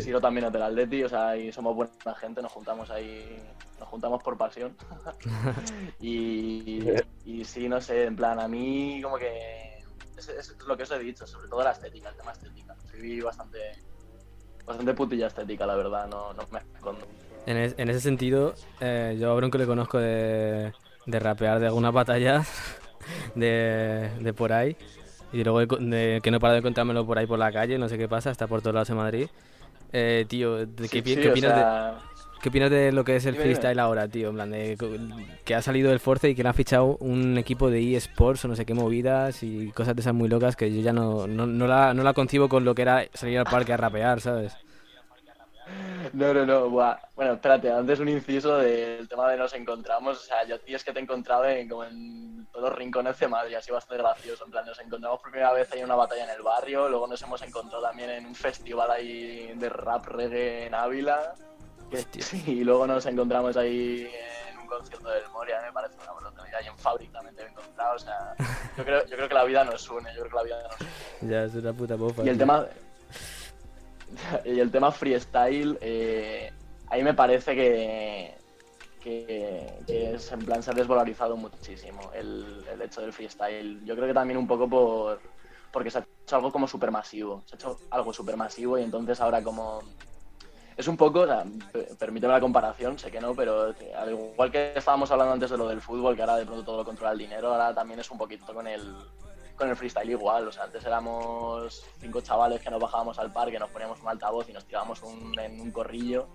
[0.00, 3.40] Siro también es del Atleti, o sea, y somos buena gente, nos juntamos ahí,
[3.78, 4.76] nos juntamos por pasión.
[6.00, 6.82] y,
[7.24, 9.84] y sí, no sé, en plan, a mí como que
[10.16, 12.74] es, es lo que os he dicho, sobre todo la estética, el tema estética.
[12.90, 13.58] Soy bastante,
[14.66, 17.06] bastante putilla estética, la verdad, no, no me escondo.
[17.46, 20.72] En, es- en ese sentido, eh, yo a Bronco le conozco de,
[21.06, 22.48] de rapear de algunas batallas
[23.34, 24.76] de, de por ahí.
[25.32, 27.88] Y luego de, de que no paro de encontrármelo por ahí por la calle, no
[27.88, 29.28] sé qué pasa, está por todos lados en Madrid.
[29.92, 31.66] Eh, tío, ¿de Sí, qué, sí, qué o opinas de,
[32.40, 34.30] qué opinas de lo que es el freestyle ahora, tío?
[34.30, 34.76] En plan, de
[35.44, 38.48] que ha salido del Force y que le han fichado un equipo de eSports o
[38.48, 41.46] no sé qué movidas y cosas de esas muy locas que yo ya no, no,
[41.46, 44.56] no la, no la concibo con lo que era salir al parque a rapear, ¿sabes?
[46.12, 46.70] No, no, no.
[46.70, 46.96] buah.
[47.14, 50.18] Bueno, espérate, antes un inciso del tema de nos encontramos.
[50.18, 53.18] O sea, yo tío es que te he encontrado en, como en todos los rincones
[53.18, 54.44] de Madrid, así bastante gracioso.
[54.44, 57.06] En plan, nos encontramos por primera vez ahí en una batalla en el barrio, luego
[57.06, 61.34] nos hemos encontrado también en un festival ahí de rap reggae en Ávila.
[62.18, 64.08] Sí, y luego nos encontramos ahí
[64.50, 66.60] en un concierto del Moria, me parece una brutalidad.
[66.64, 67.96] Y en Fabric también te he encontrado.
[67.96, 68.34] O sea,
[68.76, 70.80] yo creo, yo creo que la vida nos une, yo creo que la vida nos
[70.80, 70.90] une.
[71.32, 72.22] Ya, es una puta bofa.
[72.24, 72.46] Y el tío.
[72.46, 72.66] tema.
[74.44, 76.52] Y el tema freestyle, eh,
[76.88, 78.34] ahí me parece que,
[79.02, 83.84] que, que es en plan se ha desvalorizado muchísimo el, el hecho del freestyle.
[83.84, 85.20] Yo creo que también un poco por
[85.72, 87.42] porque se ha hecho algo como supermasivo.
[87.46, 89.82] Se ha hecho algo supermasivo y entonces ahora como
[90.76, 94.10] es un poco, o sea, pe- permíteme la comparación, sé que no, pero que al
[94.10, 96.84] igual que estábamos hablando antes de lo del fútbol, que ahora de pronto todo lo
[96.84, 98.94] controla el dinero, ahora también es un poquito con el,
[99.56, 100.48] con el freestyle igual.
[100.48, 104.48] O sea, antes éramos cinco chavales que nos bajábamos al parque, nos poníamos un altavoz
[104.48, 106.26] y nos tirábamos un, en un corrillo,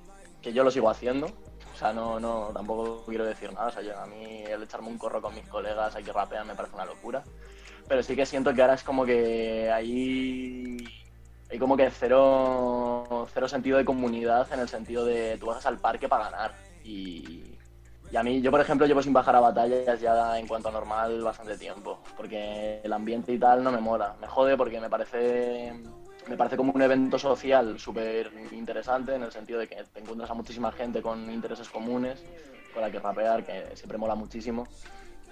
[0.41, 1.27] que yo lo sigo haciendo.
[1.73, 3.67] O sea, no, no, tampoco quiero decir nada.
[3.67, 6.55] O sea, yo- a mí el echarme un corro con mis colegas aquí rapean me
[6.55, 7.23] parece una locura.
[7.87, 10.77] Pero sí que siento que ahora es como que ahí
[11.51, 15.79] hay como que cero, cero sentido de comunidad en el sentido de tú vas al
[15.79, 16.55] parque para ganar.
[16.83, 17.57] Y,
[18.09, 20.71] y a mí, yo por ejemplo, llevo sin bajar a batallas ya en cuanto a
[20.71, 24.15] normal bastante tiempo, porque el ambiente y tal no me mola.
[24.21, 25.73] Me jode porque me parece,
[26.29, 30.31] me parece como un evento social súper interesante en el sentido de que te encuentras
[30.31, 32.23] a muchísima gente con intereses comunes,
[32.73, 34.67] con la que rapear, que siempre mola muchísimo.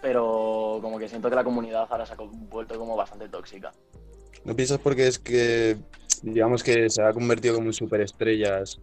[0.02, 3.72] Pero como que siento que la comunidad ahora se ha vuelto como bastante tóxica.
[4.46, 5.78] ¿No piensas porque es que,
[6.22, 8.80] digamos que se ha convertido como en superestrellas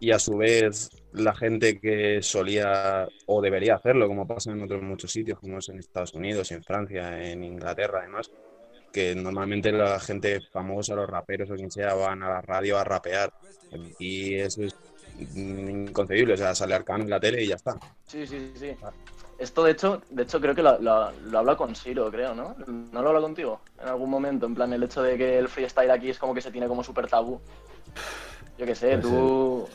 [0.00, 4.82] y a su vez la gente que solía o debería hacerlo, como pasa en otros
[4.82, 8.30] muchos sitios, como es en Estados Unidos, en Francia, en Inglaterra además,
[8.92, 12.84] que normalmente la gente famosa, los raperos o quien sea, van a la radio a
[12.84, 13.32] rapear.
[13.98, 14.76] Y eso es
[15.34, 17.76] inconcebible, o sea, sale Arcano en la tele y ya está.
[18.06, 18.70] Sí, sí, sí.
[19.38, 22.56] Esto, de hecho, de hecho creo que lo, lo, lo habla con Siro, creo, ¿no?
[22.66, 23.60] ¿No lo habla contigo?
[23.80, 26.40] En algún momento, en plan, el hecho de que el freestyle aquí es como que
[26.40, 27.40] se tiene como súper tabú.
[28.58, 29.68] Yo qué sé, tú,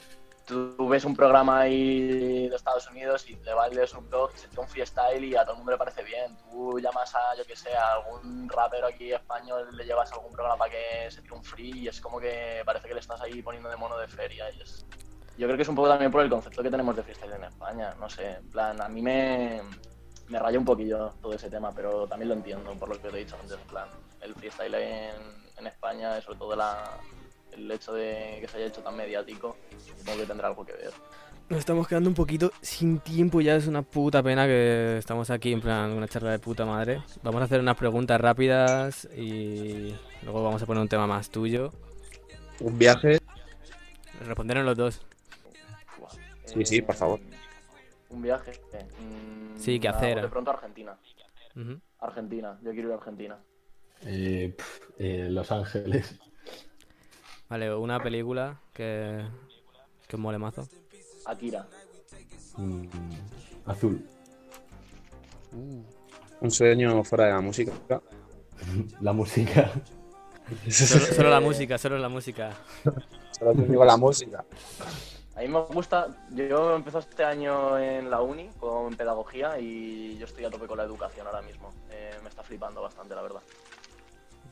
[0.46, 4.62] tú ves un programa ahí de Estados Unidos y le vales un blog, se tira
[4.62, 6.38] un freestyle y a todo el mundo le parece bien.
[6.52, 10.34] Tú llamas a, yo qué sé, a algún rapero aquí español, le llevas a algún
[10.34, 13.22] programa para que se tire un free y es como que parece que le estás
[13.22, 14.86] ahí poniendo de mono de feria y es,
[15.38, 17.44] yo creo que es un poco también por el concepto que tenemos de freestyle en
[17.46, 17.94] España.
[18.00, 19.62] No sé, en plan, a mí me,
[20.28, 23.16] me raya un poquillo todo ese tema, pero también lo entiendo por lo que te
[23.16, 23.58] he dicho antes.
[23.60, 23.88] En plan,
[24.22, 25.16] el freestyle en,
[25.58, 26.98] en España, sobre todo la,
[27.52, 29.56] el hecho de que se haya hecho tan mediático,
[29.98, 30.92] supongo que tendrá algo que ver.
[31.50, 35.52] Nos estamos quedando un poquito sin tiempo, ya es una puta pena que estamos aquí
[35.52, 37.04] en plan una charla de puta madre.
[37.22, 39.94] Vamos a hacer unas preguntas rápidas y
[40.24, 41.72] luego vamos a poner un tema más tuyo.
[42.62, 43.20] Un viaje,
[44.26, 45.02] Responderon los dos.
[46.54, 47.20] Sí, sí, por favor.
[48.10, 48.52] Un viaje.
[49.00, 50.22] mm, Sí, ¿qué nada, hacer?
[50.22, 50.98] De pronto Argentina.
[52.00, 53.40] Argentina, yo quiero ir a Argentina.
[54.06, 54.56] Eh,
[54.98, 56.20] eh, Los Ángeles.
[57.50, 59.24] Vale, una película que,
[60.08, 60.68] que mole mazo.
[61.26, 61.66] Akira.
[62.58, 62.86] Mm,
[63.66, 64.06] azul.
[66.42, 67.72] un sueño fuera de la música.
[69.02, 69.72] La música.
[70.70, 72.52] Solo, solo la música, solo la música.
[73.32, 74.46] Solo te digo la música.
[75.36, 80.26] A mí me gusta, yo empecé este año en la uni con pedagogía y yo
[80.26, 81.74] estoy a tope con la educación ahora mismo.
[81.90, 83.42] Eh, me está flipando bastante, la verdad.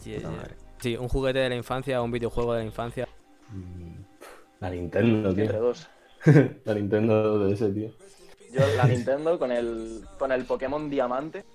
[0.03, 0.47] Yeah, yeah.
[0.79, 3.07] Sí, un juguete de la infancia o un videojuego de la infancia.
[3.49, 4.01] Mm,
[4.59, 5.61] La Nintendo, Entre tío.
[5.61, 5.87] dos.
[6.65, 7.91] La Nintendo de ese, tío.
[8.51, 11.45] Yo la Nintendo con el, con el Pokémon Diamante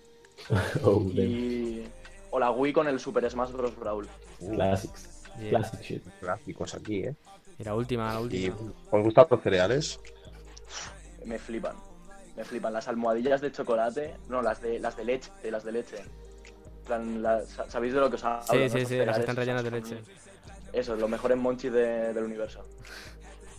[0.83, 1.85] Oh, y...
[2.31, 3.77] O la Wii con el Super Smash Bros.
[3.79, 4.09] Brawl.
[4.39, 5.25] Classics.
[5.39, 5.51] Yeah.
[5.51, 6.03] Classic shit.
[6.21, 7.15] Clásicos aquí, ¿eh?
[7.59, 8.57] Y la última, la ¿Y última.
[8.91, 10.01] os gustan los cereales?
[11.25, 11.77] Me flipan.
[12.37, 12.73] Me flipan.
[12.73, 15.97] Las almohadillas de chocolate, no, las de, las de leche, las de leche.
[16.87, 18.43] Plan, las- ¿Sabéis de lo que os hablo?
[18.49, 19.99] Sí, sí, sí, las están rellenas de leche.
[20.73, 22.65] Eso, los mejores monchis de- del universo.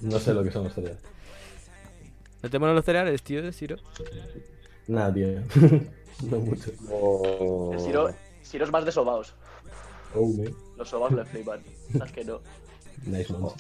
[0.02, 1.02] No sé lo que son los cereales.
[2.44, 3.78] ¿No te molan los cereales, tío, Siro?
[4.88, 5.28] Nada, tío.
[6.30, 6.72] no mucho.
[6.92, 7.72] O...
[7.74, 9.34] El Siro, Siro es más de sobaos.
[10.16, 10.32] Oh.
[10.78, 11.62] Los sobaos le flipan.
[12.06, 12.40] Es que no.
[13.06, 13.52] Nice man.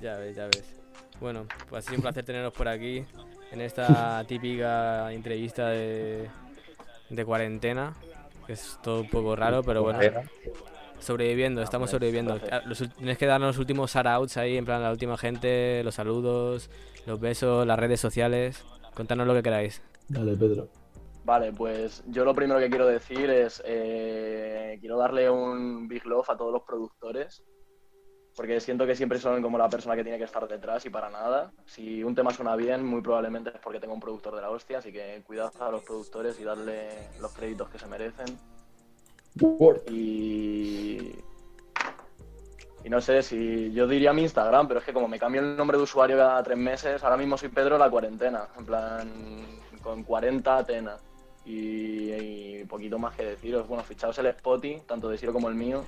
[0.00, 0.74] Ya ves, ya ves.
[1.20, 3.04] Bueno, pues ha sido un placer teneros por aquí
[3.50, 6.28] en esta típica entrevista de,
[7.08, 7.94] de cuarentena,
[8.46, 10.00] que es todo un poco raro, pero bueno.
[10.98, 12.40] Sobreviviendo, estamos sobreviviendo.
[12.50, 15.94] Ah, los tienes que darnos los últimos shoutouts ahí, en plan la última gente, los
[15.94, 16.70] saludos,
[17.06, 18.64] los besos, las redes sociales.
[18.94, 19.82] Contanos lo que queráis.
[20.08, 20.68] Dale, Pedro.
[21.24, 26.30] Vale, pues yo lo primero que quiero decir es, eh, quiero darle un big love
[26.30, 27.42] a todos los productores,
[28.36, 31.08] porque siento que siempre son como la persona que tiene que estar detrás y para
[31.08, 31.50] nada.
[31.64, 34.78] Si un tema suena bien, muy probablemente es porque tengo un productor de la hostia,
[34.78, 38.26] así que cuidado a los productores y darle los créditos que se merecen.
[39.90, 41.14] Y...
[42.84, 45.56] Y no sé si yo diría mi Instagram, pero es que como me cambio el
[45.56, 49.10] nombre de usuario cada tres meses, ahora mismo soy Pedro la cuarentena, en plan
[49.82, 50.96] con 40 Atena.
[51.44, 53.66] Y, y poquito más que deciros.
[53.66, 55.84] Bueno, fichaos el Spotty, tanto de Siro como el mío,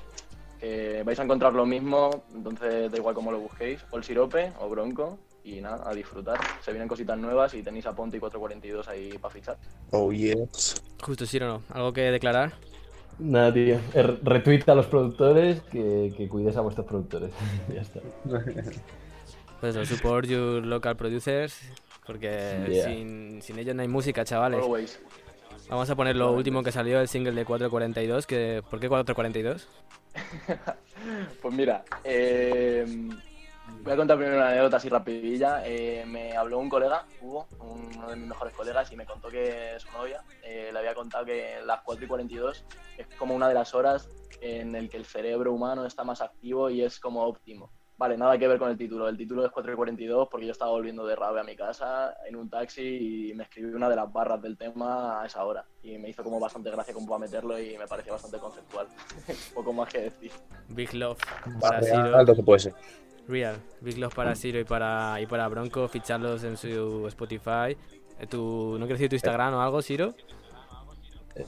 [0.61, 4.53] que vais a encontrar lo mismo, entonces da igual cómo lo busquéis, o el Sirope
[4.61, 6.39] o Bronco, y nada, a disfrutar.
[6.63, 9.57] Se vienen cositas nuevas y tenéis a Ponte y 442 ahí para fichar.
[9.93, 10.83] Oh, yes.
[11.03, 11.63] Justo, sí o no.
[11.73, 12.53] ¿Algo que declarar?
[13.19, 13.79] Nada, tío.
[13.95, 17.31] Er- Retweet a los productores, que, que cuides a vuestros productores.
[17.75, 18.01] ya está.
[19.61, 21.59] Pues eso, support your local producers,
[22.07, 22.29] porque
[22.69, 22.85] Yeah.
[22.85, 24.63] sin, sin ellos no hay música, chavales.
[24.63, 25.01] Always.
[25.69, 29.69] Vamos a poner lo último que salió, el single de 442, que ¿por qué 442?
[31.41, 32.85] Pues mira, eh,
[33.83, 35.63] voy a contar primero una anécdota así rapidilla.
[35.65, 39.77] Eh, me habló un colega, Hugo, uno de mis mejores colegas, y me contó que
[39.79, 42.65] su novia eh, le había contado que las 4 y 42
[42.97, 44.09] es como una de las horas
[44.41, 47.71] en el que el cerebro humano está más activo y es como óptimo.
[47.99, 49.09] Vale, nada que ver con el título.
[49.09, 52.15] El título es 4 y 42 porque yo estaba volviendo de rave a mi casa
[52.29, 55.65] en un taxi y me escribí una de las barras del tema a esa hora.
[55.83, 58.87] Y me hizo como bastante gracia como para meterlo y me pareció bastante conceptual.
[59.55, 60.31] Poco más que decir.
[60.69, 61.19] Big Love
[61.61, 62.17] para Vale, Ciro.
[62.17, 62.75] alto que puede ser.
[63.27, 63.57] Real.
[63.81, 67.77] Big Love para Ciro y para, y para Bronco, ficharlos en su Spotify.
[68.21, 68.39] Eh, Tu,
[68.79, 70.15] ¿No quieres decir tu Instagram o algo, Ciro?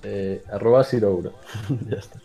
[0.02, 1.32] Eh, arroba Sirouro.
[1.88, 2.20] ya está.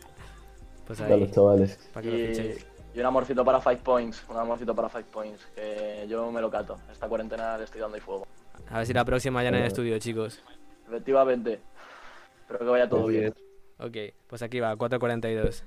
[0.88, 1.90] Pues Para ahí, los chavales.
[1.94, 2.68] para que lo fichéis.
[2.96, 6.50] Y un amorcito para Five Points, un amorcito para Five Points, que yo me lo
[6.50, 6.80] cato.
[6.90, 8.26] Esta cuarentena le estoy dando ahí fuego.
[8.70, 10.42] A ver si la próxima ya en el estudio, chicos.
[10.88, 11.60] Efectivamente.
[12.40, 13.34] Espero que vaya todo bien.
[13.34, 13.44] yes.
[13.80, 15.64] Ok, pues aquí va, 442.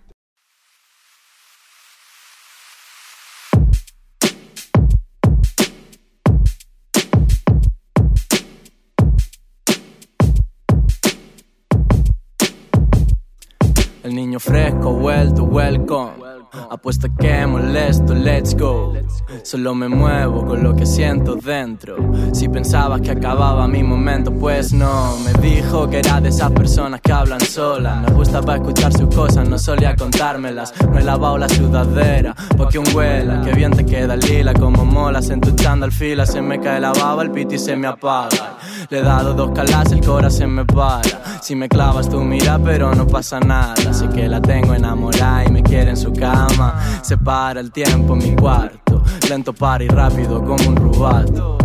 [14.02, 16.27] El niño fresco, vuelto, welcome.
[16.70, 18.94] Apuesto que molesto, let's go.
[19.42, 21.96] Solo me muevo con lo que siento dentro.
[22.32, 25.16] Si pensabas que acababa mi momento, pues no.
[25.18, 28.00] Me dijo que era de esas personas que hablan solas.
[28.02, 30.72] Me gustaba escuchar sus cosas, no solía contármelas.
[30.90, 33.42] No he lavado la sudadera, porque un huela.
[33.42, 36.26] Que bien te queda el lila, como molas en tu chándal fila.
[36.26, 38.58] Se me cae la baba, el piti se me apaga.
[38.90, 41.40] Le he dado dos calas, el cora se me para.
[41.42, 43.74] Si me clavas tu mira, pero no pasa nada.
[43.92, 46.12] Sé que la tengo enamorada y me quiere en su
[46.46, 47.00] cama.
[47.02, 49.02] Se para el tiempo en mi cuarto.
[49.28, 51.58] Lento para y rápido como un rubato.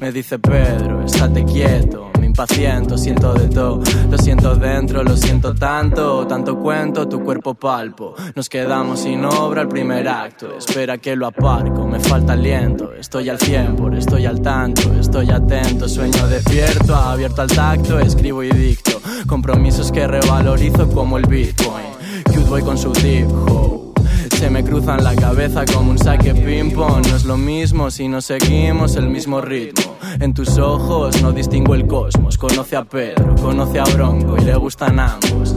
[0.00, 2.10] Me dice Pedro, estate quieto.
[2.18, 3.82] Me impaciento, siento de todo.
[4.10, 6.26] Lo siento dentro, lo siento tanto.
[6.26, 8.14] Tanto cuento, tu cuerpo palpo.
[8.34, 10.56] Nos quedamos sin obra el primer acto.
[10.56, 12.94] Espera que lo aparco, me falta aliento.
[12.94, 14.92] Estoy al 100, por estoy al tanto.
[14.94, 16.96] Estoy atento, sueño despierto.
[16.96, 19.02] Abierto al tacto, escribo y dicto.
[19.26, 21.90] Compromisos que revalorizo como el Bitcoin.
[22.24, 23.79] Cute boy con su deep hoe.
[24.40, 27.06] Se me cruzan la cabeza como un saque ping-pong.
[27.06, 29.98] No es lo mismo si no seguimos el mismo ritmo.
[30.18, 32.38] En tus ojos no distingo el cosmos.
[32.38, 35.54] Conoce a Pedro, conoce a Bronco y le gustan ambos.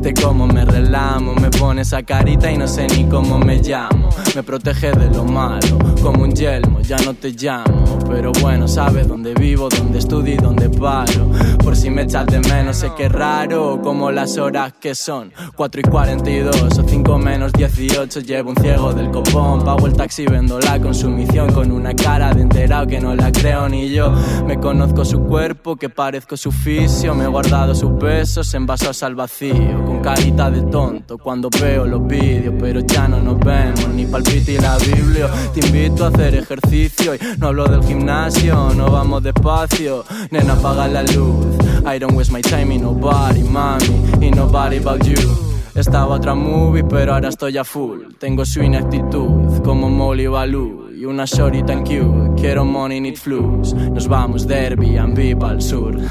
[0.00, 4.10] Te como me relamo, me pone esa carita y no sé ni cómo me llamo.
[4.36, 7.98] Me protege de lo malo, como un yelmo, ya no te llamo.
[8.08, 11.30] Pero bueno, sabes dónde vivo, dónde estudio y dónde paro.
[11.64, 15.32] Por si me echas de menos, sé que es raro, como las horas que son.
[15.56, 17.52] 4 y 42 o 5 menos
[17.88, 18.20] 18.
[18.20, 22.42] Llevo un ciego del copón, pago el taxi, vendo la consumición con una cara de
[22.42, 24.12] enterado que no la creo ni yo.
[24.46, 27.14] Me conozco su cuerpo, que parezco su fisio.
[27.14, 32.06] Me he guardado sus besos envasados al vacío, con carita de tonto cuando veo los
[32.06, 32.54] vídeos.
[32.60, 35.28] Pero ya no nos vemos, ni palpite y la Biblia.
[35.54, 40.04] Te invito a hacer ejercicio y no hablo del gimnasio, no vamos despacio.
[40.30, 41.46] Nena, apaga la luz.
[41.86, 43.86] I don't waste my time in nobody, mami,
[44.20, 45.57] y nobody about you.
[45.74, 48.14] Estaba otra movie, pero ahora estoy a full.
[48.18, 50.90] Tengo su inactitud, como Molly Baloo.
[50.90, 53.72] Y una shorty tan cute, quiero money, need flus.
[53.74, 55.96] Nos vamos de Airbnb al sur.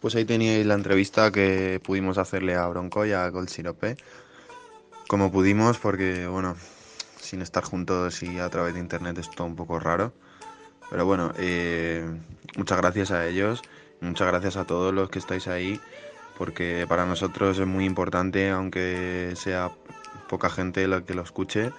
[0.00, 3.96] Pues ahí teníais la entrevista que pudimos hacerle a Bronco y a Gold Sirope.
[5.08, 6.56] Como pudimos, porque bueno,
[7.18, 10.12] sin estar juntos y a través de internet es todo un poco raro.
[10.90, 12.04] Pero bueno, eh,
[12.54, 13.62] muchas gracias a ellos,
[14.02, 15.80] muchas gracias a todos los que estáis ahí
[16.38, 19.70] porque para nosotros es muy importante, aunque sea
[20.28, 21.72] poca gente la que lo escuche,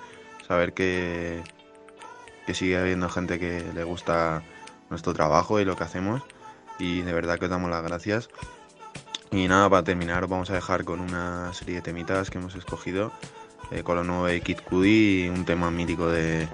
[0.48, 1.44] saber que,
[2.46, 4.44] que sigue habiendo gente que le gusta
[4.90, 6.22] nuestro trabajo y lo que hacemos
[6.80, 8.30] y de verdad que os damos las gracias.
[9.32, 12.56] Y nada, para terminar os vamos a dejar con una serie de temitas que hemos
[12.56, 13.12] escogido
[13.72, 16.48] eh, con lo nuevo de Kid Cudi y un tema mítico de,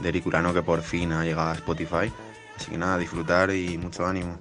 [0.00, 2.12] de Eric Urano que por fin ha llegado a Spotify.
[2.56, 4.38] Así que nada, disfrutar y mucho ánimo.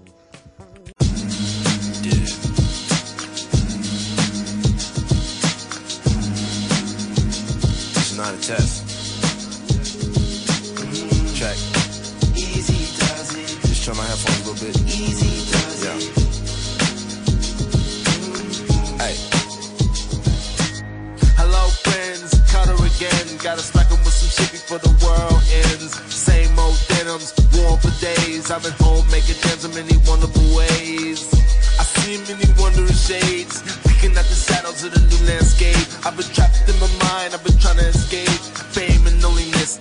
[8.45, 8.86] Test.
[11.36, 11.58] Check.
[12.38, 13.47] Easy does it.
[13.65, 14.77] Just turn my headphones a little bit.
[14.86, 15.97] Easy does yeah.
[19.01, 19.15] Hey.
[21.41, 22.38] Hello, friends.
[22.51, 23.38] Cutter again.
[23.41, 25.97] Gotta smack with some shit before the world ends.
[26.13, 28.51] Same old denims, worn for days.
[28.51, 31.25] I've been home making gems in many wonderful ways.
[31.79, 35.75] I see many wondrous shades, peeking at the shadows of the new landscape.
[36.05, 38.25] I've been trapped in my mind, I've been trying to escape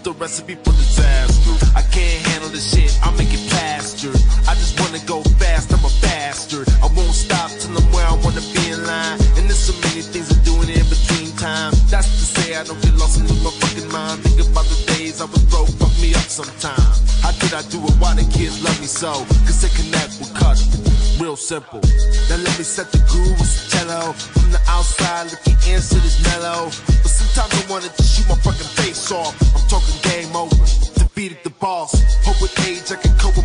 [0.02, 1.54] the recipe for disaster.
[1.76, 4.16] I can't handle this shit, I'll make it plastered.
[4.48, 6.68] I just wanna go fast, I'm a bastard.
[6.82, 9.18] I won't stop till I'm where I wanna be in line.
[9.36, 11.72] And there's so many things I'm doing in between time.
[11.90, 14.22] That's to say, I don't get lost in my fucking mind.
[14.24, 16.92] Think about the days I was broke, fuck me up sometime.
[17.22, 17.94] How did I do it?
[18.00, 19.12] Why the kids love me so?
[19.46, 20.83] Cause they connect with cut.
[21.24, 21.80] Real simple.
[22.28, 24.12] Now let me set the groove with some cello.
[24.12, 26.68] From the outside, looking in, shit is mellow.
[26.68, 29.32] But sometimes I wanted to shoot my fucking face off.
[29.56, 30.54] I'm talking game over.
[31.00, 31.96] Defeated the boss.
[32.28, 33.43] Hope with age I can cope with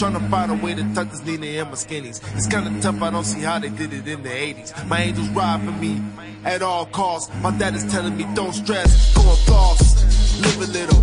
[0.00, 2.24] trying to find a way to tuck this Nina in my skinnies.
[2.34, 4.72] It's kinda tough, I don't see how they did it in the 80s.
[4.88, 6.00] My angels ride for me
[6.42, 7.30] at all costs.
[7.42, 10.00] My dad is telling me don't stress, go lost.
[10.40, 11.00] Live a little.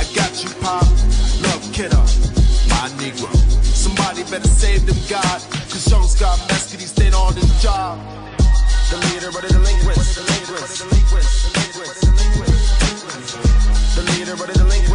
[0.00, 0.82] I got you, Pop.
[1.44, 2.00] Love kiddo,
[2.72, 3.28] My Negro.
[3.62, 5.40] Somebody better save them, God.
[5.68, 8.00] Cause young Scott Mescudi stayed on his job.
[8.88, 10.14] The leader of the delinquents.
[10.14, 10.78] Delinquents.
[10.80, 11.52] Delinquents.
[11.52, 12.00] Delinquents.
[12.80, 13.94] Delinquents.
[13.94, 14.54] The leader of the.
[14.54, 14.87] Delinquents.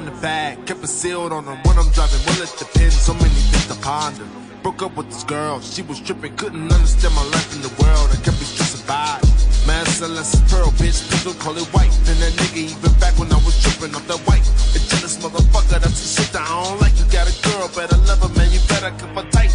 [0.00, 2.20] In the bag, kept it sealed on them when I'm driving.
[2.26, 4.24] Well, it depends, so many things to ponder.
[4.62, 8.08] Broke up with this girl, she was tripping, couldn't understand my life in the world.
[8.12, 9.20] I kept me stressing by.
[9.66, 11.92] Man, celeste pearl, bitch, people call it white.
[12.08, 14.44] And that nigga even back when I was tripping off that white.
[14.76, 16.96] A jealous motherfucker, that's the shit that I don't like.
[16.96, 19.49] You got a girl, better love her, man, you better keep her tight.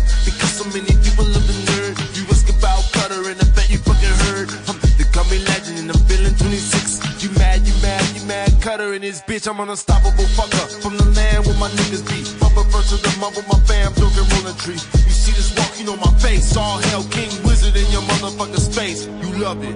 [8.76, 9.48] Cutter in this bitch.
[9.48, 12.24] I'm unstoppable fucker from the land where my niggas be.
[12.72, 14.80] First to the mud with my fam, drinking rolling tree.
[15.08, 16.58] You see this walk, you know my face.
[16.58, 19.08] All hell, king, wizard in your motherfucking space.
[19.08, 19.76] You love it.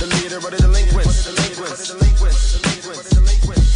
[0.00, 1.28] The leader of the delinquents.
[1.28, 1.92] Delinquents.
[1.92, 2.60] Delinquents.
[2.64, 3.12] Delinquents.
[3.12, 3.68] Delinquents.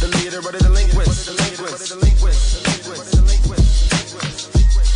[0.00, 1.28] The leader of the delinquents.
[1.28, 2.56] The leader of the delinquents.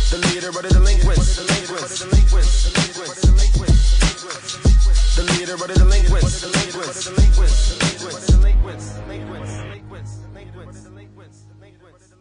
[0.09, 1.29] The leader of the delinquents.
[1.37, 1.93] Delinquents.
[1.93, 3.05] Delinquents.
[5.65, 6.41] Delinquents.
[7.05, 7.84] Delinquents.
[9.15, 9.57] Delinquents.
[9.57, 10.17] Delinquents.
[10.33, 10.83] Delinquents.
[10.83, 11.45] Delinquents.
[11.57, 12.14] Delinquents.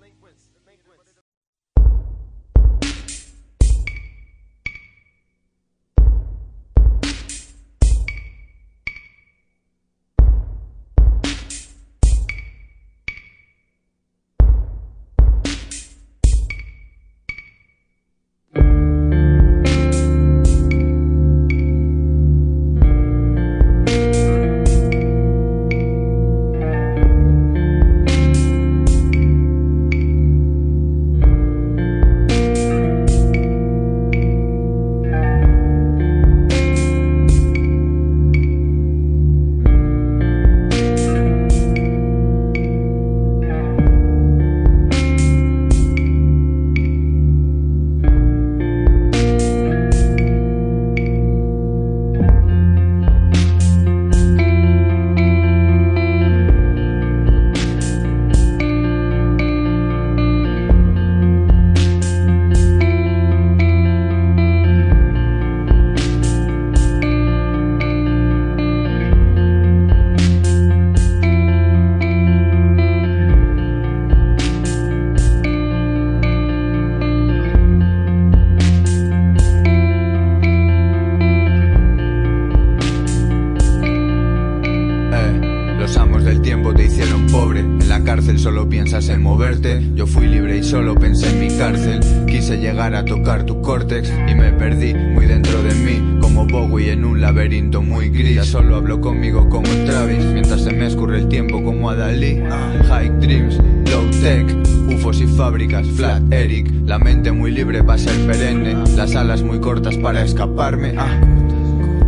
[97.82, 98.36] Muy gris.
[98.36, 102.40] Ya solo hablo conmigo como Travis, mientras se me escurre el tiempo como a Dalí.
[102.88, 103.58] High dreams,
[103.90, 104.46] low tech,
[104.88, 106.72] ufos y fábricas, flat Eric.
[106.86, 110.94] La mente muy libre para ser perenne, las alas muy cortas para escaparme.
[110.96, 111.20] Ah.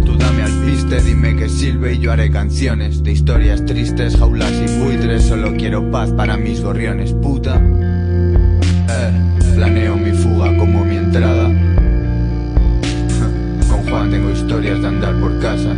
[0.06, 4.52] Tú dame al piste, dime que sirve y yo haré canciones de historias tristes, jaulas
[4.52, 5.24] y buitres.
[5.24, 7.60] Solo quiero paz para mis gorriones, puta.
[8.88, 11.55] Eh, planeo mi fuga como mi entrada.
[14.04, 15.74] Tengo historias de andar por casa.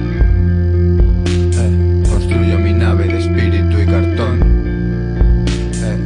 [1.27, 4.41] Eh, construyo mi nave de espíritu y cartón.
[5.47, 5.97] Eh,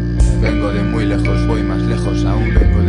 [0.40, 2.54] vengo de muy lejos, voy más lejos aún.
[2.54, 2.81] Vengo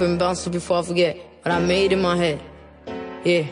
[0.00, 2.40] been bouncing before I forget what I made in my head.
[3.24, 3.46] Yeah.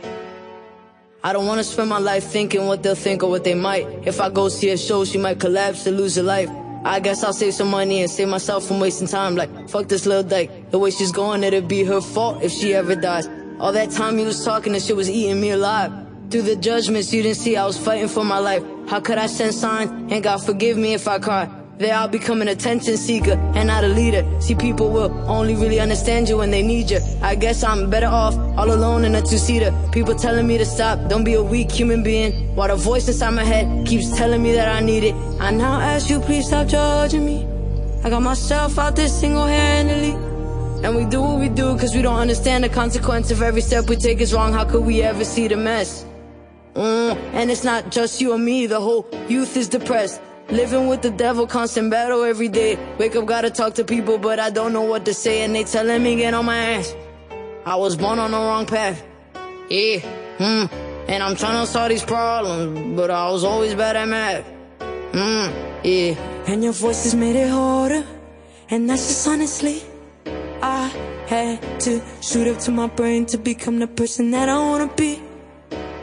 [1.23, 3.87] I don't wanna spend my life thinking what they'll think or what they might.
[4.05, 6.51] If I go see a show, she might collapse and lose her life.
[6.85, 9.37] I guess I'll save some money and save myself from wasting time.
[9.37, 10.71] Like, fuck this little dyke.
[10.71, 13.29] The way she's going, it'd be her fault if she ever dies.
[13.59, 15.93] All that time you was talking, and shit was eating me alive.
[16.31, 18.63] Through the judgments, you didn't see I was fighting for my life.
[18.89, 19.91] How could I send signs?
[20.13, 21.51] And God forgive me if I cry.
[21.79, 24.27] They all become an attention seeker and not a leader.
[24.41, 26.99] See, people will only really understand you when they need you.
[27.23, 29.73] I guess I'm better off all alone in a two-seater.
[29.93, 32.53] People telling me to stop, don't be a weak human being.
[32.57, 35.15] While the voice inside my head keeps telling me that I need it.
[35.39, 37.47] I now ask you, please stop judging me.
[38.03, 40.15] I got myself out there single-handedly.
[40.85, 43.89] And we do what we do cause we don't understand the consequence of every step
[43.89, 44.53] we take is wrong.
[44.53, 46.05] How could we ever see the mess?
[46.75, 50.21] Mm, and it's not just you and me, the whole youth is depressed.
[50.51, 52.79] Living with the devil, constant battle every day.
[52.99, 55.65] Wake up, gotta talk to people, but I don't know what to say, and they
[55.65, 56.97] telling me get on my ass.
[57.67, 59.05] I was born on the wrong path.
[59.69, 59.99] Yeah,
[60.39, 60.65] hmm.
[61.07, 64.47] And I'm trying to solve these problems, but I was always bad at math.
[65.13, 65.53] Hmm,
[65.85, 66.15] yeah.
[66.47, 68.07] And your voices made it harder,
[68.71, 69.83] and that's just honestly.
[70.63, 70.89] I
[71.27, 75.21] had to shoot up to my brain to become the person that I wanna be.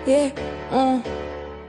[0.06, 0.30] Yeah,
[0.70, 1.25] uh.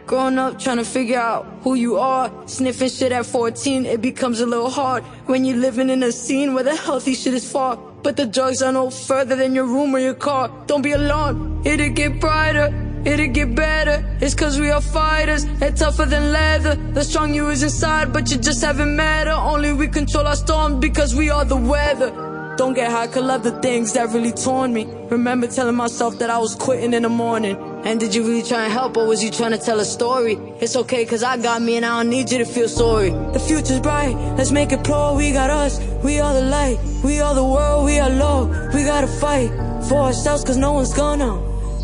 [0.07, 2.31] Growing up trying to figure out who you are.
[2.47, 5.03] Sniffing shit at 14, it becomes a little hard.
[5.27, 7.77] When you're living in a scene where the healthy shit is far.
[8.05, 10.49] But the drugs are no further than your room or your car.
[10.69, 12.83] Don't be alarmed, it'll get brighter.
[13.05, 16.75] It'll get better, it's cause we are fighters and tougher than leather.
[16.93, 19.33] The strong you is inside, but you just haven't met her.
[19.33, 22.11] Only we control our storms because we are the weather.
[22.57, 24.87] Don't get high, cause love the things that really torn me.
[25.09, 27.76] Remember telling myself that I was quitting in the morning.
[27.87, 30.35] And did you really try and help, or was you trying to tell a story?
[30.61, 33.11] It's okay, cause I got me and I don't need you to feel sorry.
[33.11, 35.15] The future's bright, let's make it pro.
[35.15, 38.49] We got us, we are the light, we are the world, we are low.
[38.75, 39.51] We gotta fight
[39.89, 41.39] for ourselves, cause no one's gonna,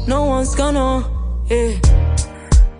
[0.09, 1.09] no one's gonna,
[1.49, 1.79] yeah.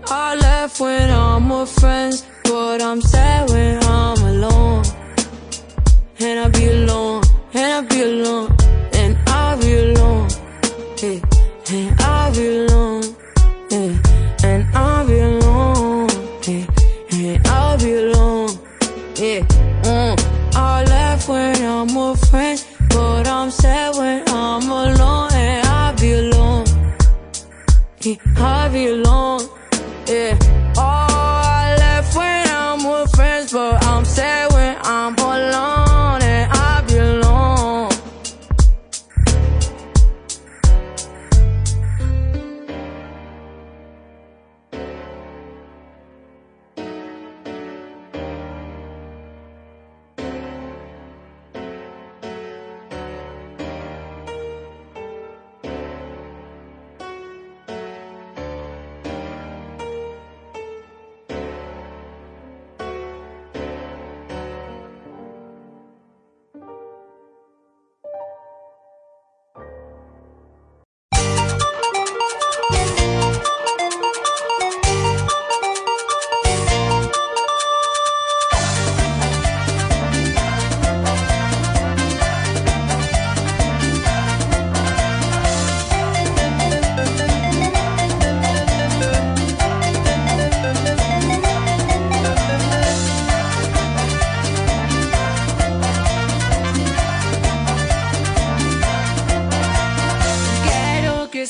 [0.07, 4.83] I laugh when I'm with friends, but I'm sad when I'm alone.
[6.19, 8.57] And I'll be alone, and I'll be alone,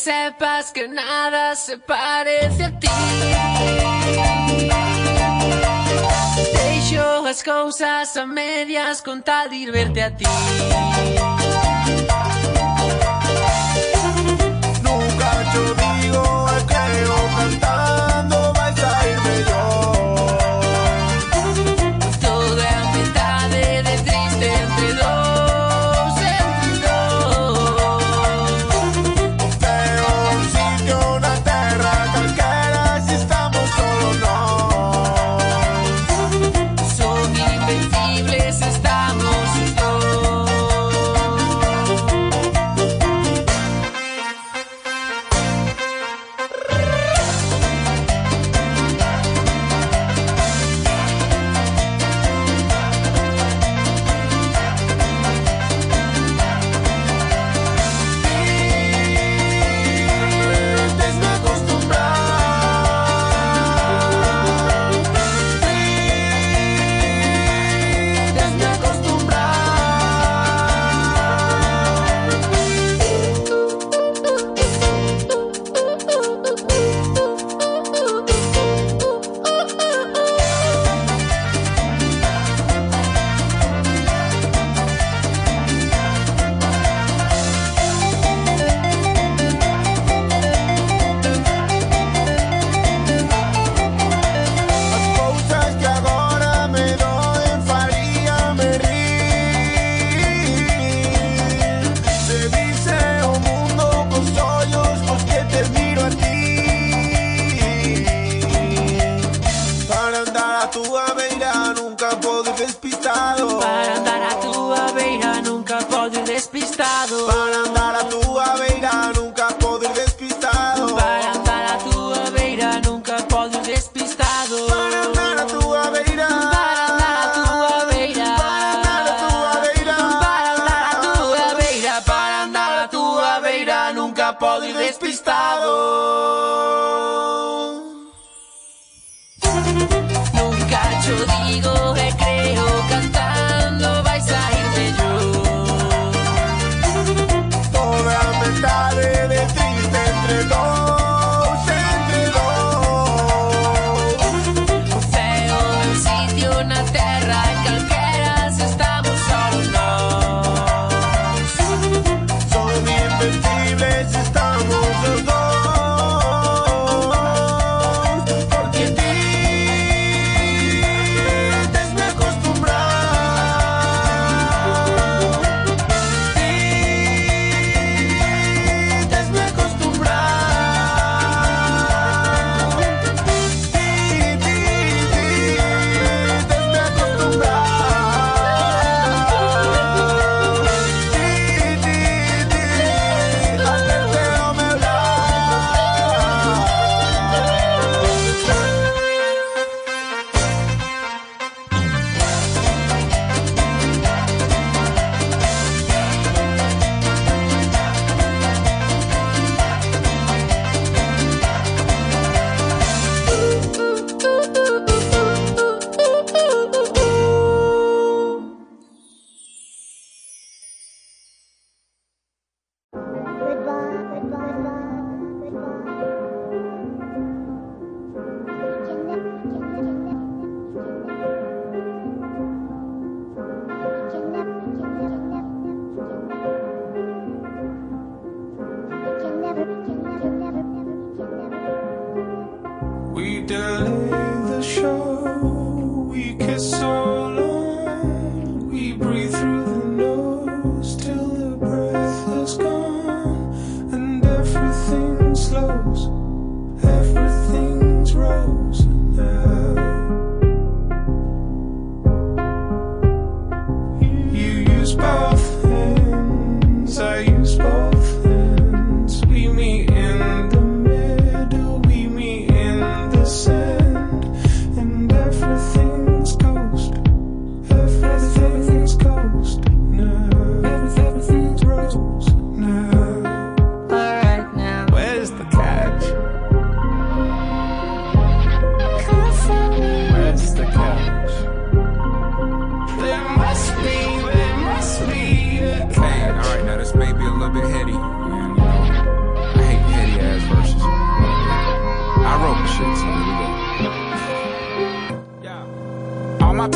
[0.04, 2.88] sepas que nada se parece a ti.
[6.52, 10.26] Deixo as cousas a medias con tal de ir verte a ti.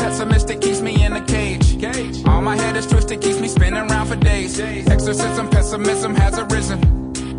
[0.08, 1.84] Pessimistic keeps me in a cage.
[2.26, 4.58] All my head is twisted, keeps me spinning around for days.
[4.58, 6.78] Exorcism, pessimism has arisen.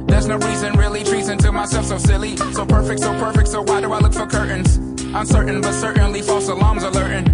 [0.05, 2.37] There's no reason, really treason to myself, so silly.
[2.37, 4.77] So perfect, so perfect, so why do I look for curtains?
[5.15, 7.25] Uncertain, but certainly false alarms alerting.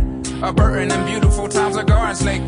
[0.41, 2.43] A burden and beautiful times are garden snake.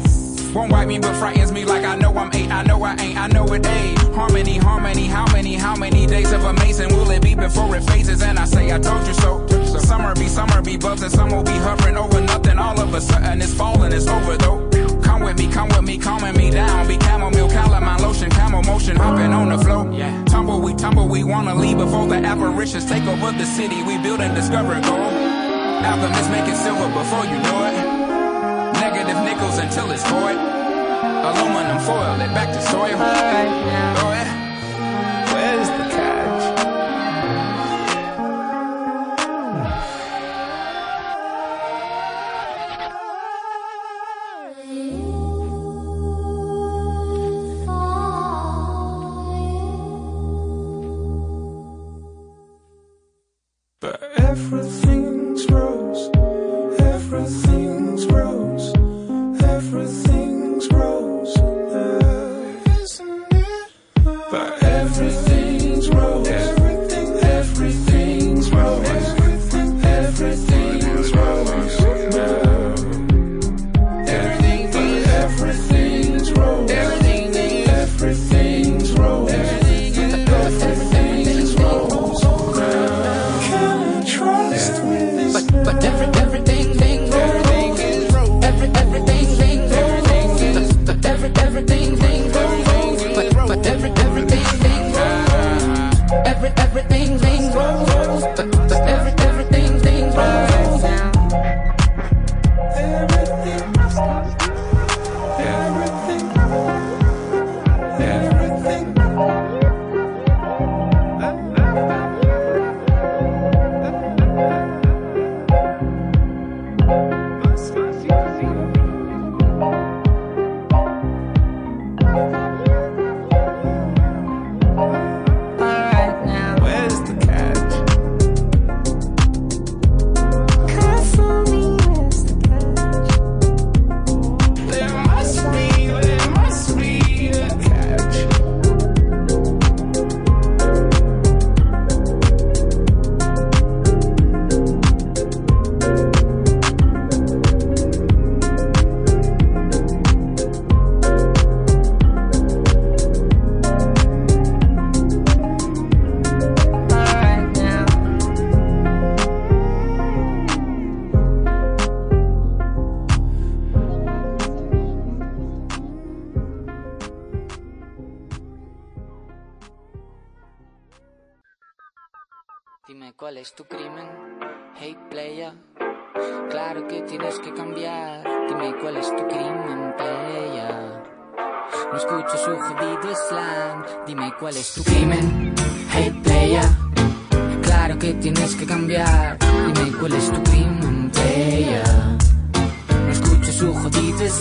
[0.55, 2.49] Won't wipe me, but frightens me like I know I'm eight.
[2.49, 3.99] I know I ain't, I know it ain't.
[4.15, 8.21] Harmony, harmony, how many, how many days of amazing will it be before it phases?
[8.21, 9.45] And I say, I told you so.
[9.79, 12.57] Summer be, summer be and some will be hovering over nothing.
[12.57, 14.67] All of a sudden it's falling, it's over though.
[15.01, 16.87] Come with me, come with me, calming me down.
[16.87, 19.89] Be chamomile, calamine lotion, camel motion, hopping on the flow.
[19.91, 20.23] Yeah.
[20.25, 23.83] Tumble, we tumble, we wanna leave before the apparitions take over the city.
[23.83, 25.13] We build and discover gold.
[25.83, 27.75] Alchemists make it silver before you know it.
[28.81, 30.37] Negative nickels until it's void.
[30.37, 32.95] Aluminum foil it back to soil.
[32.95, 34.17] Oh, yeah.
[35.33, 36.26] Where's the catch?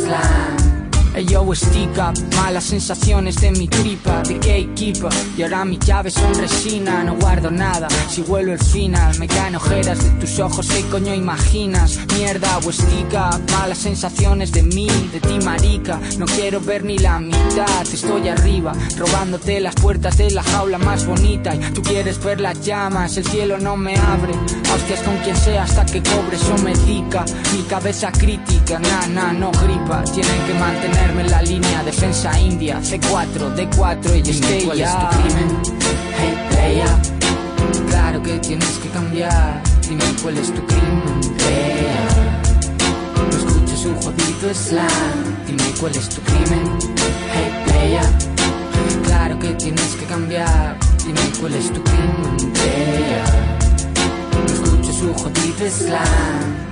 [0.06, 5.10] Jodido yo, stick up, malas sensaciones de mi tripa, de gatekeeper.
[5.36, 7.88] Y ahora mis llaves son resina, no guardo nada.
[8.08, 11.98] Si vuelo el final, me caen ojeras de tus ojos, ¿qué coño imaginas?
[12.14, 16.00] Mierda, o stick up, malas sensaciones de mí, de ti, marica.
[16.18, 21.06] No quiero ver ni la mitad, estoy arriba, robándote las puertas de la jaula más
[21.06, 21.54] bonita.
[21.54, 24.34] Y tú quieres ver las llamas, el cielo no me abre.
[24.74, 27.24] Hostias con quien sea hasta que cobre, eso me dica.
[27.54, 30.02] Mi cabeza crítica, na, na, no gripa.
[30.04, 34.90] Tienen que mantenerme en la línea, defensa india, C4, D4 y es que cuál es
[34.90, 35.48] tu crimen?
[36.18, 36.90] Hey, playa.
[37.90, 39.62] Claro que tienes que cambiar.
[39.86, 42.04] Dime cuál es tu crimen, playa.
[43.30, 45.46] No escuches un jodido slang.
[45.46, 46.64] Dime cuál es tu crimen.
[47.32, 48.04] Hey, playa.
[49.04, 50.78] Claro que tienes que cambiar.
[51.04, 53.24] Dime cuál es tu crimen, playa.
[54.38, 56.66] No escuches un jodido slang.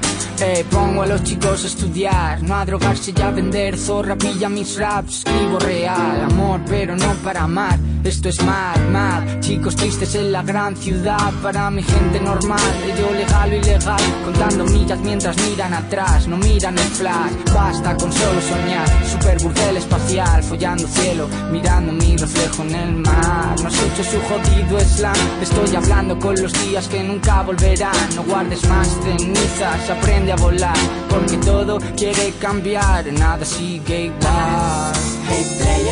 [0.47, 3.79] Hey, pongo a los chicos a estudiar, no a drogarse y a vender.
[3.79, 6.21] Zorra pilla mis raps, escribo real.
[6.21, 7.79] Amor, pero no para amar.
[8.05, 9.41] Esto es mad, mad.
[9.41, 11.33] Chicos tristes en la gran ciudad.
[11.43, 12.61] Para mi gente normal,
[12.99, 14.03] yo legal o ilegal.
[14.23, 17.33] Contando millas mientras miran atrás, no miran el flash.
[17.55, 18.87] Basta con solo soñar.
[19.07, 21.27] Super burtel espacial, follando cielo.
[21.51, 23.55] Mirando mi reflejo en el mar.
[23.63, 25.17] No escucho su jodido slam.
[25.41, 27.95] Estoy hablando con los días que nunca volverán.
[28.17, 30.76] No guardes más cenizas, aprende a volar.
[31.09, 33.05] Porque todo quiere cambiar.
[33.12, 34.93] Nada sigue igual.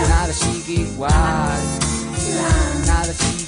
[0.09, 1.61] Nada sigue igual.
[2.87, 3.42] Nada sigue